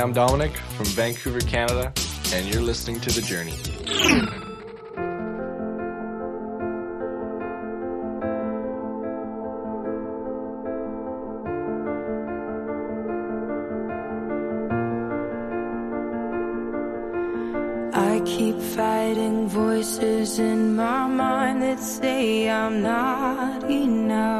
I'm 0.00 0.14
Dominic 0.14 0.56
from 0.56 0.86
Vancouver, 0.86 1.40
Canada, 1.40 1.92
and 2.32 2.46
you're 2.46 2.62
listening 2.62 3.00
to 3.00 3.10
The 3.10 3.20
Journey. 3.20 3.52
I 17.92 18.22
keep 18.24 18.58
fighting 18.58 19.48
voices 19.48 20.38
in 20.38 20.76
my 20.76 21.06
mind 21.08 21.62
that 21.62 21.78
say 21.78 22.48
I'm 22.48 22.82
not 22.82 23.70
enough. 23.70 24.39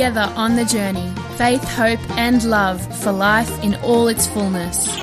Together 0.00 0.32
on 0.34 0.56
the 0.56 0.64
journey, 0.64 1.12
faith, 1.36 1.62
hope, 1.62 2.00
and 2.16 2.42
love 2.44 2.80
for 3.02 3.12
life 3.12 3.62
in 3.62 3.74
all 3.82 4.08
its 4.08 4.26
fullness. 4.26 4.98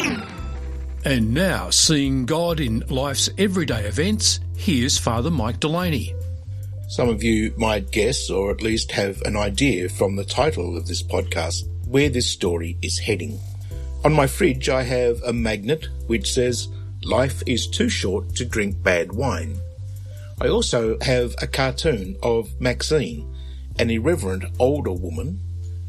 And 1.06 1.36
now, 1.36 1.70
seeing 1.70 2.26
God 2.26 2.60
in 2.60 2.80
life's 2.90 3.30
everyday 3.38 3.86
events, 3.86 4.40
here's 4.56 4.98
Father 4.98 5.30
Mike 5.30 5.60
Delaney. 5.60 6.16
Some 6.88 7.10
of 7.10 7.22
you 7.22 7.54
might 7.58 7.92
guess, 7.92 8.32
or 8.32 8.50
at 8.50 8.64
least 8.64 8.92
have 8.94 9.22
an 9.22 9.38
idea 9.38 9.88
from 9.88 10.16
the 10.16 10.26
title 10.26 10.76
of 10.76 10.88
this 10.88 11.04
podcast, 11.04 11.68
where 11.86 12.10
this 12.10 12.28
story 12.28 12.76
is 12.82 12.98
heading. 12.98 13.40
On 14.04 14.12
my 14.12 14.26
fridge, 14.26 14.68
I 14.68 14.82
have 14.82 15.22
a 15.22 15.32
magnet 15.32 15.90
which 16.08 16.34
says, 16.34 16.70
Life 17.04 17.44
is 17.46 17.68
too 17.68 17.90
short 17.90 18.34
to 18.38 18.46
drink 18.46 18.82
bad 18.82 19.12
wine. 19.12 19.60
I 20.42 20.48
also 20.48 20.98
have 21.02 21.36
a 21.40 21.46
cartoon 21.46 22.18
of 22.24 22.50
Maxine, 22.60 23.32
an 23.80 23.90
irreverent 23.90 24.46
older 24.60 24.92
woman 24.92 25.40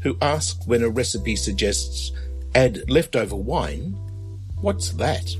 who 0.01 0.17
asked 0.21 0.67
when 0.67 0.83
a 0.83 0.89
recipe 0.89 1.35
suggests 1.35 2.11
add 2.55 2.89
leftover 2.89 3.35
wine, 3.35 3.97
what's 4.61 4.91
that? 4.91 5.35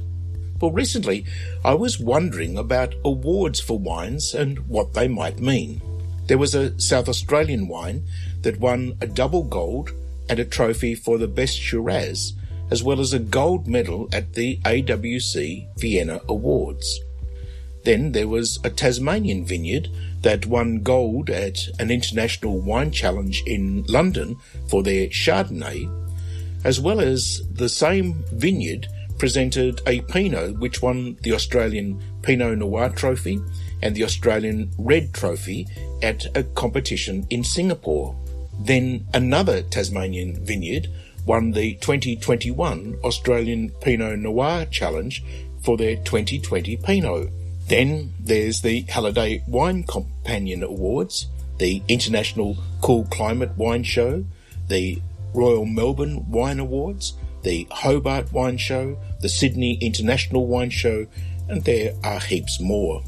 Well, 0.61 0.71
recently 0.71 1.25
I 1.63 1.73
was 1.73 1.99
wondering 1.99 2.57
about 2.57 2.95
awards 3.05 3.59
for 3.59 3.79
wines 3.79 4.33
and 4.33 4.67
what 4.67 4.93
they 4.93 5.07
might 5.07 5.39
mean. 5.39 5.81
There 6.27 6.37
was 6.37 6.53
a 6.53 6.79
South 6.79 7.07
Australian 7.07 7.67
wine 7.67 8.03
that 8.41 8.59
won 8.59 8.97
a 9.01 9.07
double 9.07 9.43
gold 9.43 9.91
and 10.29 10.37
a 10.37 10.45
trophy 10.45 10.95
for 10.95 11.17
the 11.17 11.27
best 11.27 11.57
Shiraz, 11.57 12.33
as 12.69 12.83
well 12.83 12.99
as 12.99 13.13
a 13.13 13.19
gold 13.19 13.67
medal 13.67 14.09
at 14.13 14.33
the 14.33 14.57
AWC 14.65 15.79
Vienna 15.79 16.21
Awards. 16.27 16.99
Then 17.89 18.11
there 18.11 18.27
was 18.27 18.59
a 18.63 18.69
Tasmanian 18.69 19.45
vineyard 19.45 19.89
that 20.21 20.45
won 20.45 20.83
gold 20.83 21.31
at 21.31 21.67
an 21.79 21.89
international 21.89 22.59
wine 22.59 22.91
challenge 22.91 23.41
in 23.47 23.83
London 23.87 24.35
for 24.67 24.83
their 24.83 25.07
Chardonnay, 25.07 25.89
as 26.63 26.79
well 26.79 26.99
as 26.99 27.41
the 27.51 27.67
same 27.67 28.23
vineyard 28.31 28.85
presented 29.17 29.81
a 29.87 30.01
Pinot 30.01 30.59
which 30.59 30.83
won 30.83 31.17
the 31.23 31.33
Australian 31.33 31.99
Pinot 32.21 32.59
Noir 32.59 32.89
Trophy 32.89 33.41
and 33.81 33.95
the 33.95 34.03
Australian 34.03 34.69
Red 34.77 35.11
Trophy 35.11 35.65
at 36.03 36.27
a 36.37 36.43
competition 36.43 37.25
in 37.31 37.43
Singapore. 37.43 38.15
Then 38.59 39.07
another 39.15 39.63
Tasmanian 39.63 40.45
vineyard 40.45 40.89
won 41.25 41.53
the 41.53 41.73
2021 41.77 42.99
Australian 43.03 43.71
Pinot 43.81 44.19
Noir 44.19 44.65
Challenge 44.65 45.23
for 45.63 45.75
their 45.75 45.95
2020 45.95 46.77
Pinot. 46.77 47.31
Then 47.69 48.15
there's 48.19 48.61
the 48.61 48.81
Halliday 48.89 49.43
Wine 49.47 49.83
Companion 49.83 50.63
Awards, 50.63 51.27
the 51.59 51.83
International 51.87 52.57
Cool 52.81 53.05
Climate 53.11 53.55
Wine 53.57 53.83
Show, 53.83 54.25
the 54.67 54.99
Royal 55.35 55.67
Melbourne 55.67 56.31
Wine 56.31 56.59
Awards, 56.59 57.13
the 57.43 57.67
Hobart 57.69 58.33
Wine 58.33 58.57
Show, 58.57 58.97
the 59.21 59.29
Sydney 59.29 59.75
International 59.81 60.47
Wine 60.47 60.71
Show, 60.71 61.05
and 61.47 61.63
there 61.63 61.93
are 62.03 62.19
heaps 62.19 62.59
more. 62.59 63.03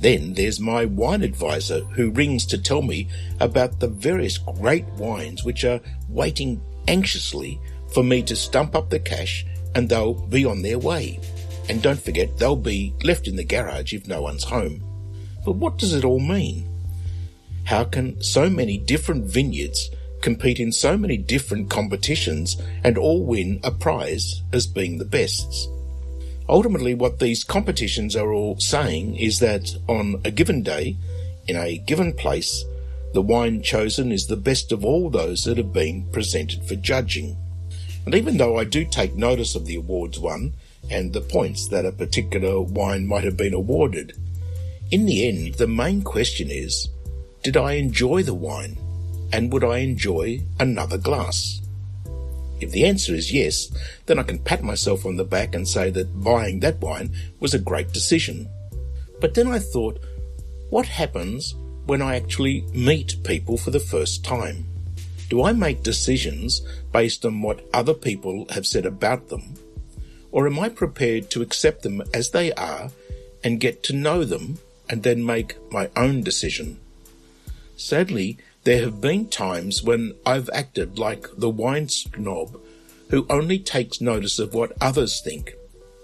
Then 0.00 0.34
there's 0.34 0.60
my 0.60 0.84
wine 0.84 1.22
advisor 1.22 1.80
who 1.80 2.10
rings 2.10 2.46
to 2.46 2.58
tell 2.58 2.82
me 2.82 3.08
about 3.40 3.80
the 3.80 3.88
various 3.88 4.38
great 4.38 4.86
wines 4.96 5.42
which 5.42 5.64
are 5.64 5.80
waiting 6.08 6.60
anxiously 6.86 7.58
for 7.92 8.04
me 8.04 8.22
to 8.22 8.36
stump 8.36 8.76
up 8.76 8.90
the 8.90 9.00
cash 9.00 9.44
and 9.74 9.88
they'll 9.88 10.14
be 10.14 10.44
on 10.44 10.62
their 10.62 10.78
way. 10.78 11.18
And 11.68 11.82
don't 11.82 12.00
forget, 12.00 12.38
they'll 12.38 12.56
be 12.56 12.94
left 13.02 13.28
in 13.28 13.36
the 13.36 13.44
garage 13.44 13.92
if 13.92 14.08
no 14.08 14.22
one's 14.22 14.44
home. 14.44 14.82
But 15.44 15.56
what 15.56 15.78
does 15.78 15.94
it 15.94 16.04
all 16.04 16.20
mean? 16.20 16.66
How 17.64 17.84
can 17.84 18.22
so 18.22 18.48
many 18.48 18.78
different 18.78 19.26
vineyards 19.26 19.90
compete 20.22 20.58
in 20.58 20.72
so 20.72 20.96
many 20.96 21.16
different 21.16 21.68
competitions 21.68 22.60
and 22.82 22.96
all 22.96 23.22
win 23.24 23.60
a 23.62 23.70
prize 23.70 24.42
as 24.52 24.66
being 24.66 24.98
the 24.98 25.04
bests? 25.04 25.68
Ultimately, 26.48 26.94
what 26.94 27.18
these 27.18 27.44
competitions 27.44 28.16
are 28.16 28.32
all 28.32 28.58
saying 28.58 29.16
is 29.16 29.38
that 29.40 29.76
on 29.86 30.20
a 30.24 30.30
given 30.30 30.62
day, 30.62 30.96
in 31.46 31.56
a 31.56 31.76
given 31.76 32.14
place, 32.14 32.64
the 33.12 33.20
wine 33.20 33.62
chosen 33.62 34.12
is 34.12 34.26
the 34.26 34.36
best 34.36 34.72
of 34.72 34.84
all 34.84 35.10
those 35.10 35.44
that 35.44 35.58
have 35.58 35.72
been 35.72 36.06
presented 36.10 36.64
for 36.64 36.74
judging. 36.74 37.36
And 38.06 38.14
even 38.14 38.38
though 38.38 38.58
I 38.58 38.64
do 38.64 38.86
take 38.86 39.14
notice 39.14 39.54
of 39.54 39.66
the 39.66 39.76
awards 39.76 40.18
won 40.18 40.54
and 40.90 41.12
the 41.12 41.20
points 41.20 41.68
that 41.68 41.84
a 41.84 41.92
particular 41.92 42.60
wine 42.60 43.06
might 43.06 43.24
have 43.24 43.36
been 43.36 43.54
awarded, 43.54 44.16
in 44.90 45.04
the 45.04 45.28
end, 45.28 45.54
the 45.54 45.66
main 45.66 46.02
question 46.02 46.50
is, 46.50 46.88
did 47.42 47.58
I 47.58 47.72
enjoy 47.72 48.22
the 48.22 48.34
wine? 48.34 48.78
And 49.32 49.52
would 49.52 49.62
I 49.62 49.78
enjoy 49.78 50.40
another 50.58 50.96
glass? 50.96 51.60
If 52.60 52.70
the 52.70 52.86
answer 52.86 53.14
is 53.14 53.32
yes, 53.32 53.70
then 54.06 54.18
I 54.18 54.22
can 54.22 54.38
pat 54.38 54.64
myself 54.64 55.04
on 55.04 55.16
the 55.16 55.24
back 55.24 55.54
and 55.54 55.68
say 55.68 55.90
that 55.90 56.22
buying 56.22 56.60
that 56.60 56.80
wine 56.80 57.14
was 57.38 57.52
a 57.52 57.58
great 57.58 57.92
decision. 57.92 58.48
But 59.20 59.34
then 59.34 59.46
I 59.46 59.58
thought, 59.58 60.00
what 60.70 60.86
happens 60.86 61.54
when 61.84 62.00
I 62.00 62.16
actually 62.16 62.62
meet 62.72 63.22
people 63.24 63.58
for 63.58 63.70
the 63.70 63.80
first 63.80 64.24
time? 64.24 64.64
Do 65.28 65.44
I 65.44 65.52
make 65.52 65.82
decisions 65.82 66.62
based 66.92 67.26
on 67.26 67.42
what 67.42 67.64
other 67.74 67.94
people 67.94 68.46
have 68.50 68.66
said 68.66 68.86
about 68.86 69.28
them? 69.28 69.54
Or 70.30 70.46
am 70.46 70.58
I 70.58 70.68
prepared 70.68 71.30
to 71.30 71.42
accept 71.42 71.82
them 71.82 72.02
as 72.12 72.30
they 72.30 72.52
are 72.52 72.90
and 73.42 73.60
get 73.60 73.82
to 73.84 73.92
know 73.92 74.24
them 74.24 74.58
and 74.88 75.02
then 75.02 75.24
make 75.24 75.56
my 75.72 75.90
own 75.96 76.22
decision? 76.22 76.78
Sadly, 77.76 78.38
there 78.64 78.82
have 78.82 79.00
been 79.00 79.28
times 79.28 79.82
when 79.82 80.14
I've 80.26 80.50
acted 80.52 80.98
like 80.98 81.26
the 81.36 81.48
wine 81.48 81.88
snob 81.88 82.60
who 83.10 83.26
only 83.30 83.58
takes 83.58 84.00
notice 84.00 84.38
of 84.38 84.52
what 84.52 84.72
others 84.80 85.20
think 85.20 85.54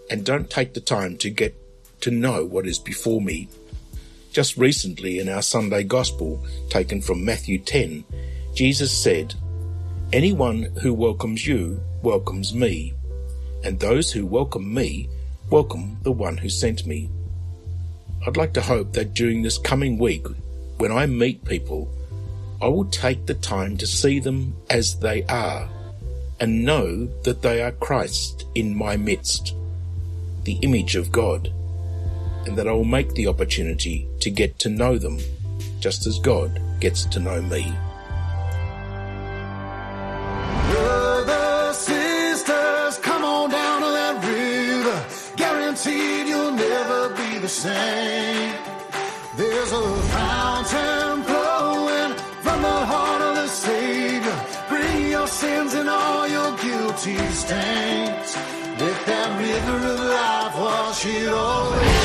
and 0.09 0.25
don't 0.25 0.51
take 0.51 0.75
the 0.75 0.81
time 0.81 1.17
to 1.19 1.31
get 1.31 1.55
to 2.01 2.11
know 2.11 2.45
what 2.45 2.67
is 2.67 2.79
before 2.79 3.21
me. 3.21 3.49
Just 4.33 4.57
recently 4.57 5.19
in 5.19 5.29
our 5.29 5.43
Sunday 5.43 5.83
Gospel, 5.83 6.45
taken 6.69 7.01
from 7.01 7.25
Matthew 7.25 7.59
10, 7.59 8.05
Jesus 8.55 8.97
said, 8.97 9.35
Anyone 10.13 10.63
who 10.81 10.95
welcomes 10.95 11.47
you 11.47 11.81
welcomes 12.03 12.55
me, 12.55 12.95
and 13.65 13.81
those 13.81 14.13
who 14.13 14.27
welcome 14.27 14.73
me 14.73 15.09
welcome 15.51 15.99
the 16.03 16.13
one 16.13 16.37
who 16.37 16.49
sent 16.49 16.87
me. 16.87 17.11
I'd 18.27 18.37
like 18.37 18.55
to 18.55 18.63
hope 18.63 18.93
that 18.95 19.15
during 19.15 19.43
this 19.43 19.59
coming 19.59 19.99
week, 19.99 20.27
when 20.79 20.91
I 20.91 21.07
meet 21.07 21.45
people, 21.45 21.89
I 22.63 22.69
will 22.69 22.87
take 22.87 23.27
the 23.27 23.35
time 23.35 23.77
to 23.77 23.87
see 23.87 24.19
them 24.19 24.57
as 24.71 24.99
they 24.99 25.23
are 25.25 25.69
and 26.41 26.65
know 26.65 27.07
that 27.23 27.43
they 27.43 27.63
are 27.63 27.73
Christ 27.73 28.47
in 28.55 28.77
my 28.77 28.97
midst, 28.97 29.55
the 30.45 30.59
image 30.63 30.97
of 30.97 31.13
God, 31.13 31.53
and 32.47 32.57
that 32.57 32.67
I 32.67 32.73
will 32.73 32.85
make 32.85 33.15
the 33.15 33.29
opportunity 33.29 34.09
to 34.21 34.31
get 34.31 34.59
to 34.61 34.69
know 34.69 34.99
them 34.99 35.19
just 35.81 36.07
as 36.07 36.19
God 36.19 36.61
gets 36.81 37.05
to 37.05 37.21
know 37.21 37.43
me. 37.43 37.73
Same. 47.55 48.53
There's 49.37 49.73
a 49.73 49.87
fountain 50.17 51.23
flowing 51.23 52.13
from 52.45 52.63
the 52.63 52.81
heart 52.93 53.23
of 53.23 53.35
the 53.37 53.49
Savior. 53.49 54.37
Bring 54.69 55.11
your 55.11 55.29
sins 55.29 55.75
and 55.75 55.89
all 55.89 56.27
your 56.27 56.51
guilty 56.57 57.17
stains. 57.43 58.31
Let 58.81 58.99
that 59.07 59.31
river 59.39 59.79
of 59.93 60.01
life 60.01 60.55
wash 60.59 61.07
it 61.07 61.29
away. 61.29 62.04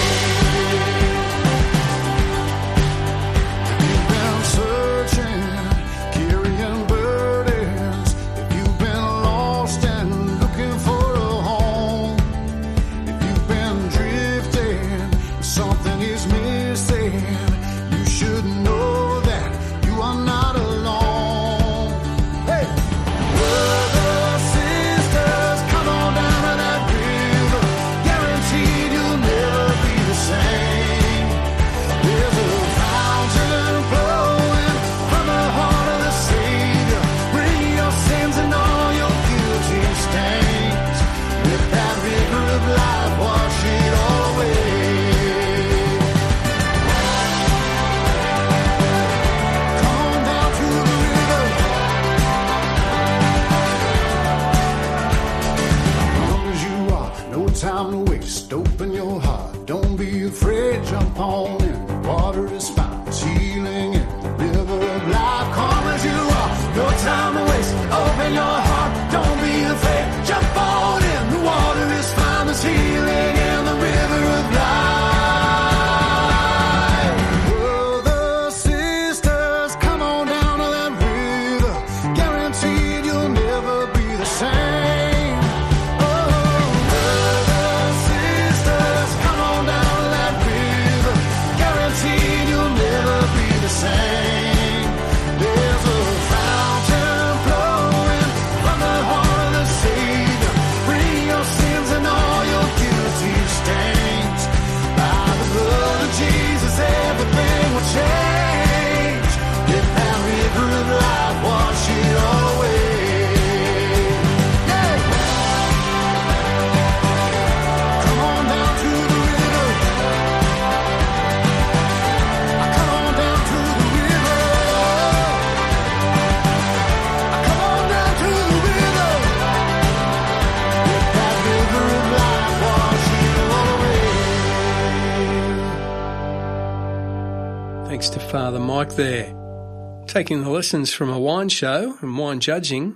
Taking 140.10 140.44
the 140.44 140.50
lessons 140.50 140.92
from 140.92 141.12
a 141.12 141.20
wine 141.20 141.50
show 141.50 141.96
and 142.02 142.18
wine 142.18 142.40
judging, 142.40 142.96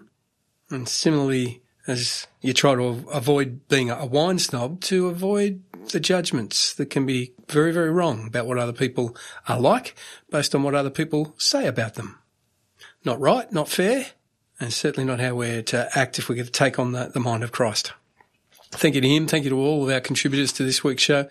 and 0.71 0.89
similarly 0.89 1.61
as 1.85 2.25
you 2.41 2.53
try 2.53 2.73
to 2.73 3.05
avoid 3.11 3.67
being 3.67 3.91
a 3.91 4.05
wine 4.07 4.39
snob, 4.39 4.81
to 4.81 5.09
avoid 5.09 5.61
the 5.91 5.99
judgments 5.99 6.73
that 6.73 6.89
can 6.89 7.05
be 7.05 7.33
very, 7.47 7.71
very 7.71 7.91
wrong 7.91 8.25
about 8.25 8.47
what 8.47 8.57
other 8.57 8.73
people 8.73 9.15
are 9.47 9.59
like 9.59 9.95
based 10.31 10.55
on 10.55 10.63
what 10.63 10.73
other 10.73 10.89
people 10.89 11.35
say 11.37 11.67
about 11.67 11.93
them. 11.93 12.17
Not 13.05 13.19
right, 13.19 13.51
not 13.51 13.69
fair, 13.69 14.07
and 14.59 14.73
certainly 14.73 15.05
not 15.05 15.19
how 15.19 15.35
we're 15.35 15.61
to 15.61 15.89
act 15.95 16.17
if 16.17 16.29
we're 16.29 16.35
going 16.35 16.47
to 16.47 16.51
take 16.51 16.79
on 16.79 16.93
the, 16.93 17.11
the 17.13 17.19
mind 17.19 17.43
of 17.43 17.51
Christ. 17.51 17.93
Thank 18.71 18.95
you 18.95 19.01
to 19.01 19.07
him. 19.07 19.27
Thank 19.27 19.43
you 19.43 19.51
to 19.51 19.59
all 19.59 19.83
of 19.83 19.93
our 19.93 20.01
contributors 20.01 20.51
to 20.53 20.63
this 20.63 20.83
week's 20.83 21.03
show, 21.03 21.27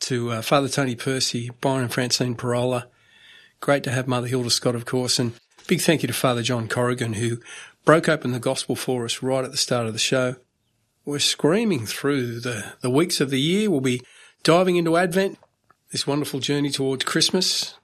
to 0.00 0.30
uh, 0.30 0.42
Father 0.42 0.68
Tony 0.68 0.94
Percy, 0.94 1.50
Byron 1.60 1.82
and 1.82 1.92
Francine 1.92 2.36
Pirola. 2.36 2.84
Great 3.66 3.82
to 3.82 3.90
have 3.90 4.06
Mother 4.06 4.28
Hilda 4.28 4.50
Scott, 4.50 4.76
of 4.76 4.84
course, 4.84 5.18
and 5.18 5.32
big 5.66 5.80
thank 5.80 6.04
you 6.04 6.06
to 6.06 6.12
Father 6.12 6.40
John 6.40 6.68
Corrigan, 6.68 7.14
who 7.14 7.40
broke 7.84 8.08
open 8.08 8.30
the 8.30 8.38
gospel 8.38 8.76
for 8.76 9.04
us 9.04 9.24
right 9.24 9.44
at 9.44 9.50
the 9.50 9.56
start 9.56 9.88
of 9.88 9.92
the 9.92 9.98
show. 9.98 10.36
We're 11.04 11.18
screaming 11.18 11.84
through 11.84 12.38
the, 12.38 12.74
the 12.80 12.90
weeks 12.90 13.20
of 13.20 13.30
the 13.30 13.40
year. 13.40 13.68
We'll 13.68 13.80
be 13.80 14.02
diving 14.44 14.76
into 14.76 14.96
Advent, 14.96 15.40
this 15.90 16.06
wonderful 16.06 16.38
journey 16.38 16.70
towards 16.70 17.04
Christmas. 17.06 17.74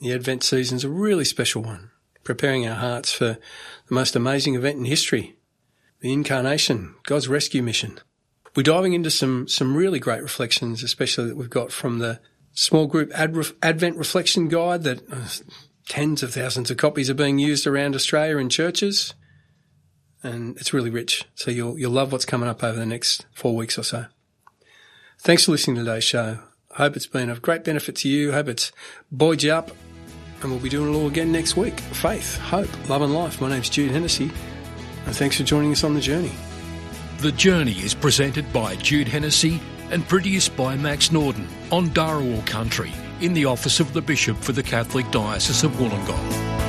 The 0.00 0.12
Advent 0.12 0.44
season's 0.44 0.84
a 0.84 0.90
really 0.90 1.24
special 1.24 1.62
one, 1.62 1.92
preparing 2.22 2.68
our 2.68 2.76
hearts 2.76 3.10
for 3.10 3.38
the 3.88 3.94
most 3.94 4.16
amazing 4.16 4.54
event 4.54 4.76
in 4.76 4.84
history, 4.84 5.34
the 6.00 6.12
Incarnation, 6.12 6.94
God's 7.04 7.26
rescue 7.26 7.62
mission. 7.62 8.00
We're 8.54 8.64
diving 8.64 8.92
into 8.92 9.10
some, 9.10 9.48
some 9.48 9.78
really 9.78 9.98
great 9.98 10.22
reflections, 10.22 10.82
especially 10.82 11.28
that 11.28 11.36
we've 11.36 11.48
got 11.48 11.72
from 11.72 12.00
the 12.00 12.20
small 12.56 12.86
group 12.86 13.12
Ad- 13.14 13.36
Advent 13.62 13.96
Reflection 13.96 14.48
Guide 14.48 14.82
that 14.82 15.12
uh, 15.12 15.28
tens 15.88 16.24
of 16.24 16.34
thousands 16.34 16.70
of 16.70 16.78
copies 16.78 17.08
are 17.08 17.14
being 17.14 17.38
used 17.38 17.66
around 17.66 17.94
Australia 17.94 18.38
in 18.38 18.48
churches. 18.48 19.14
And 20.22 20.56
it's 20.56 20.72
really 20.72 20.90
rich. 20.90 21.24
So 21.36 21.52
you'll, 21.52 21.78
you'll 21.78 21.92
love 21.92 22.10
what's 22.10 22.24
coming 22.24 22.48
up 22.48 22.64
over 22.64 22.76
the 22.76 22.86
next 22.86 23.26
four 23.32 23.54
weeks 23.54 23.78
or 23.78 23.84
so. 23.84 24.06
Thanks 25.20 25.44
for 25.44 25.52
listening 25.52 25.76
to 25.76 25.84
today's 25.84 26.02
show. 26.02 26.40
Hope 26.72 26.96
it's 26.96 27.06
been 27.06 27.30
of 27.30 27.42
great 27.42 27.62
benefit 27.62 27.94
to 27.96 28.08
you. 28.08 28.32
Hope 28.32 28.48
it's 28.48 28.72
buoyed 29.12 29.42
you 29.42 29.52
up. 29.52 29.70
And 30.42 30.50
we'll 30.50 30.60
be 30.60 30.68
doing 30.68 30.92
it 30.92 30.96
all 30.96 31.06
again 31.06 31.32
next 31.32 31.56
week. 31.56 31.78
Faith, 31.80 32.38
hope, 32.38 32.88
love 32.88 33.02
and 33.02 33.14
life. 33.14 33.40
My 33.40 33.48
name's 33.48 33.70
Jude 33.70 33.92
Hennessy. 33.92 34.30
And 35.06 35.14
thanks 35.14 35.36
for 35.36 35.44
joining 35.44 35.72
us 35.72 35.84
on 35.84 35.94
the 35.94 36.00
journey. 36.00 36.32
The 37.18 37.32
Journey 37.32 37.72
is 37.72 37.94
presented 37.94 38.52
by 38.52 38.76
Jude 38.76 39.08
Hennessy 39.08 39.60
and 39.90 40.06
produced 40.08 40.56
by 40.56 40.76
Max 40.76 41.12
Norden 41.12 41.48
on 41.70 41.88
Darawal 41.90 42.44
Country 42.46 42.92
in 43.20 43.32
the 43.32 43.44
office 43.44 43.80
of 43.80 43.92
the 43.92 44.02
Bishop 44.02 44.36
for 44.38 44.52
the 44.52 44.62
Catholic 44.62 45.10
Diocese 45.10 45.64
of 45.64 45.72
Wollongong. 45.72 46.65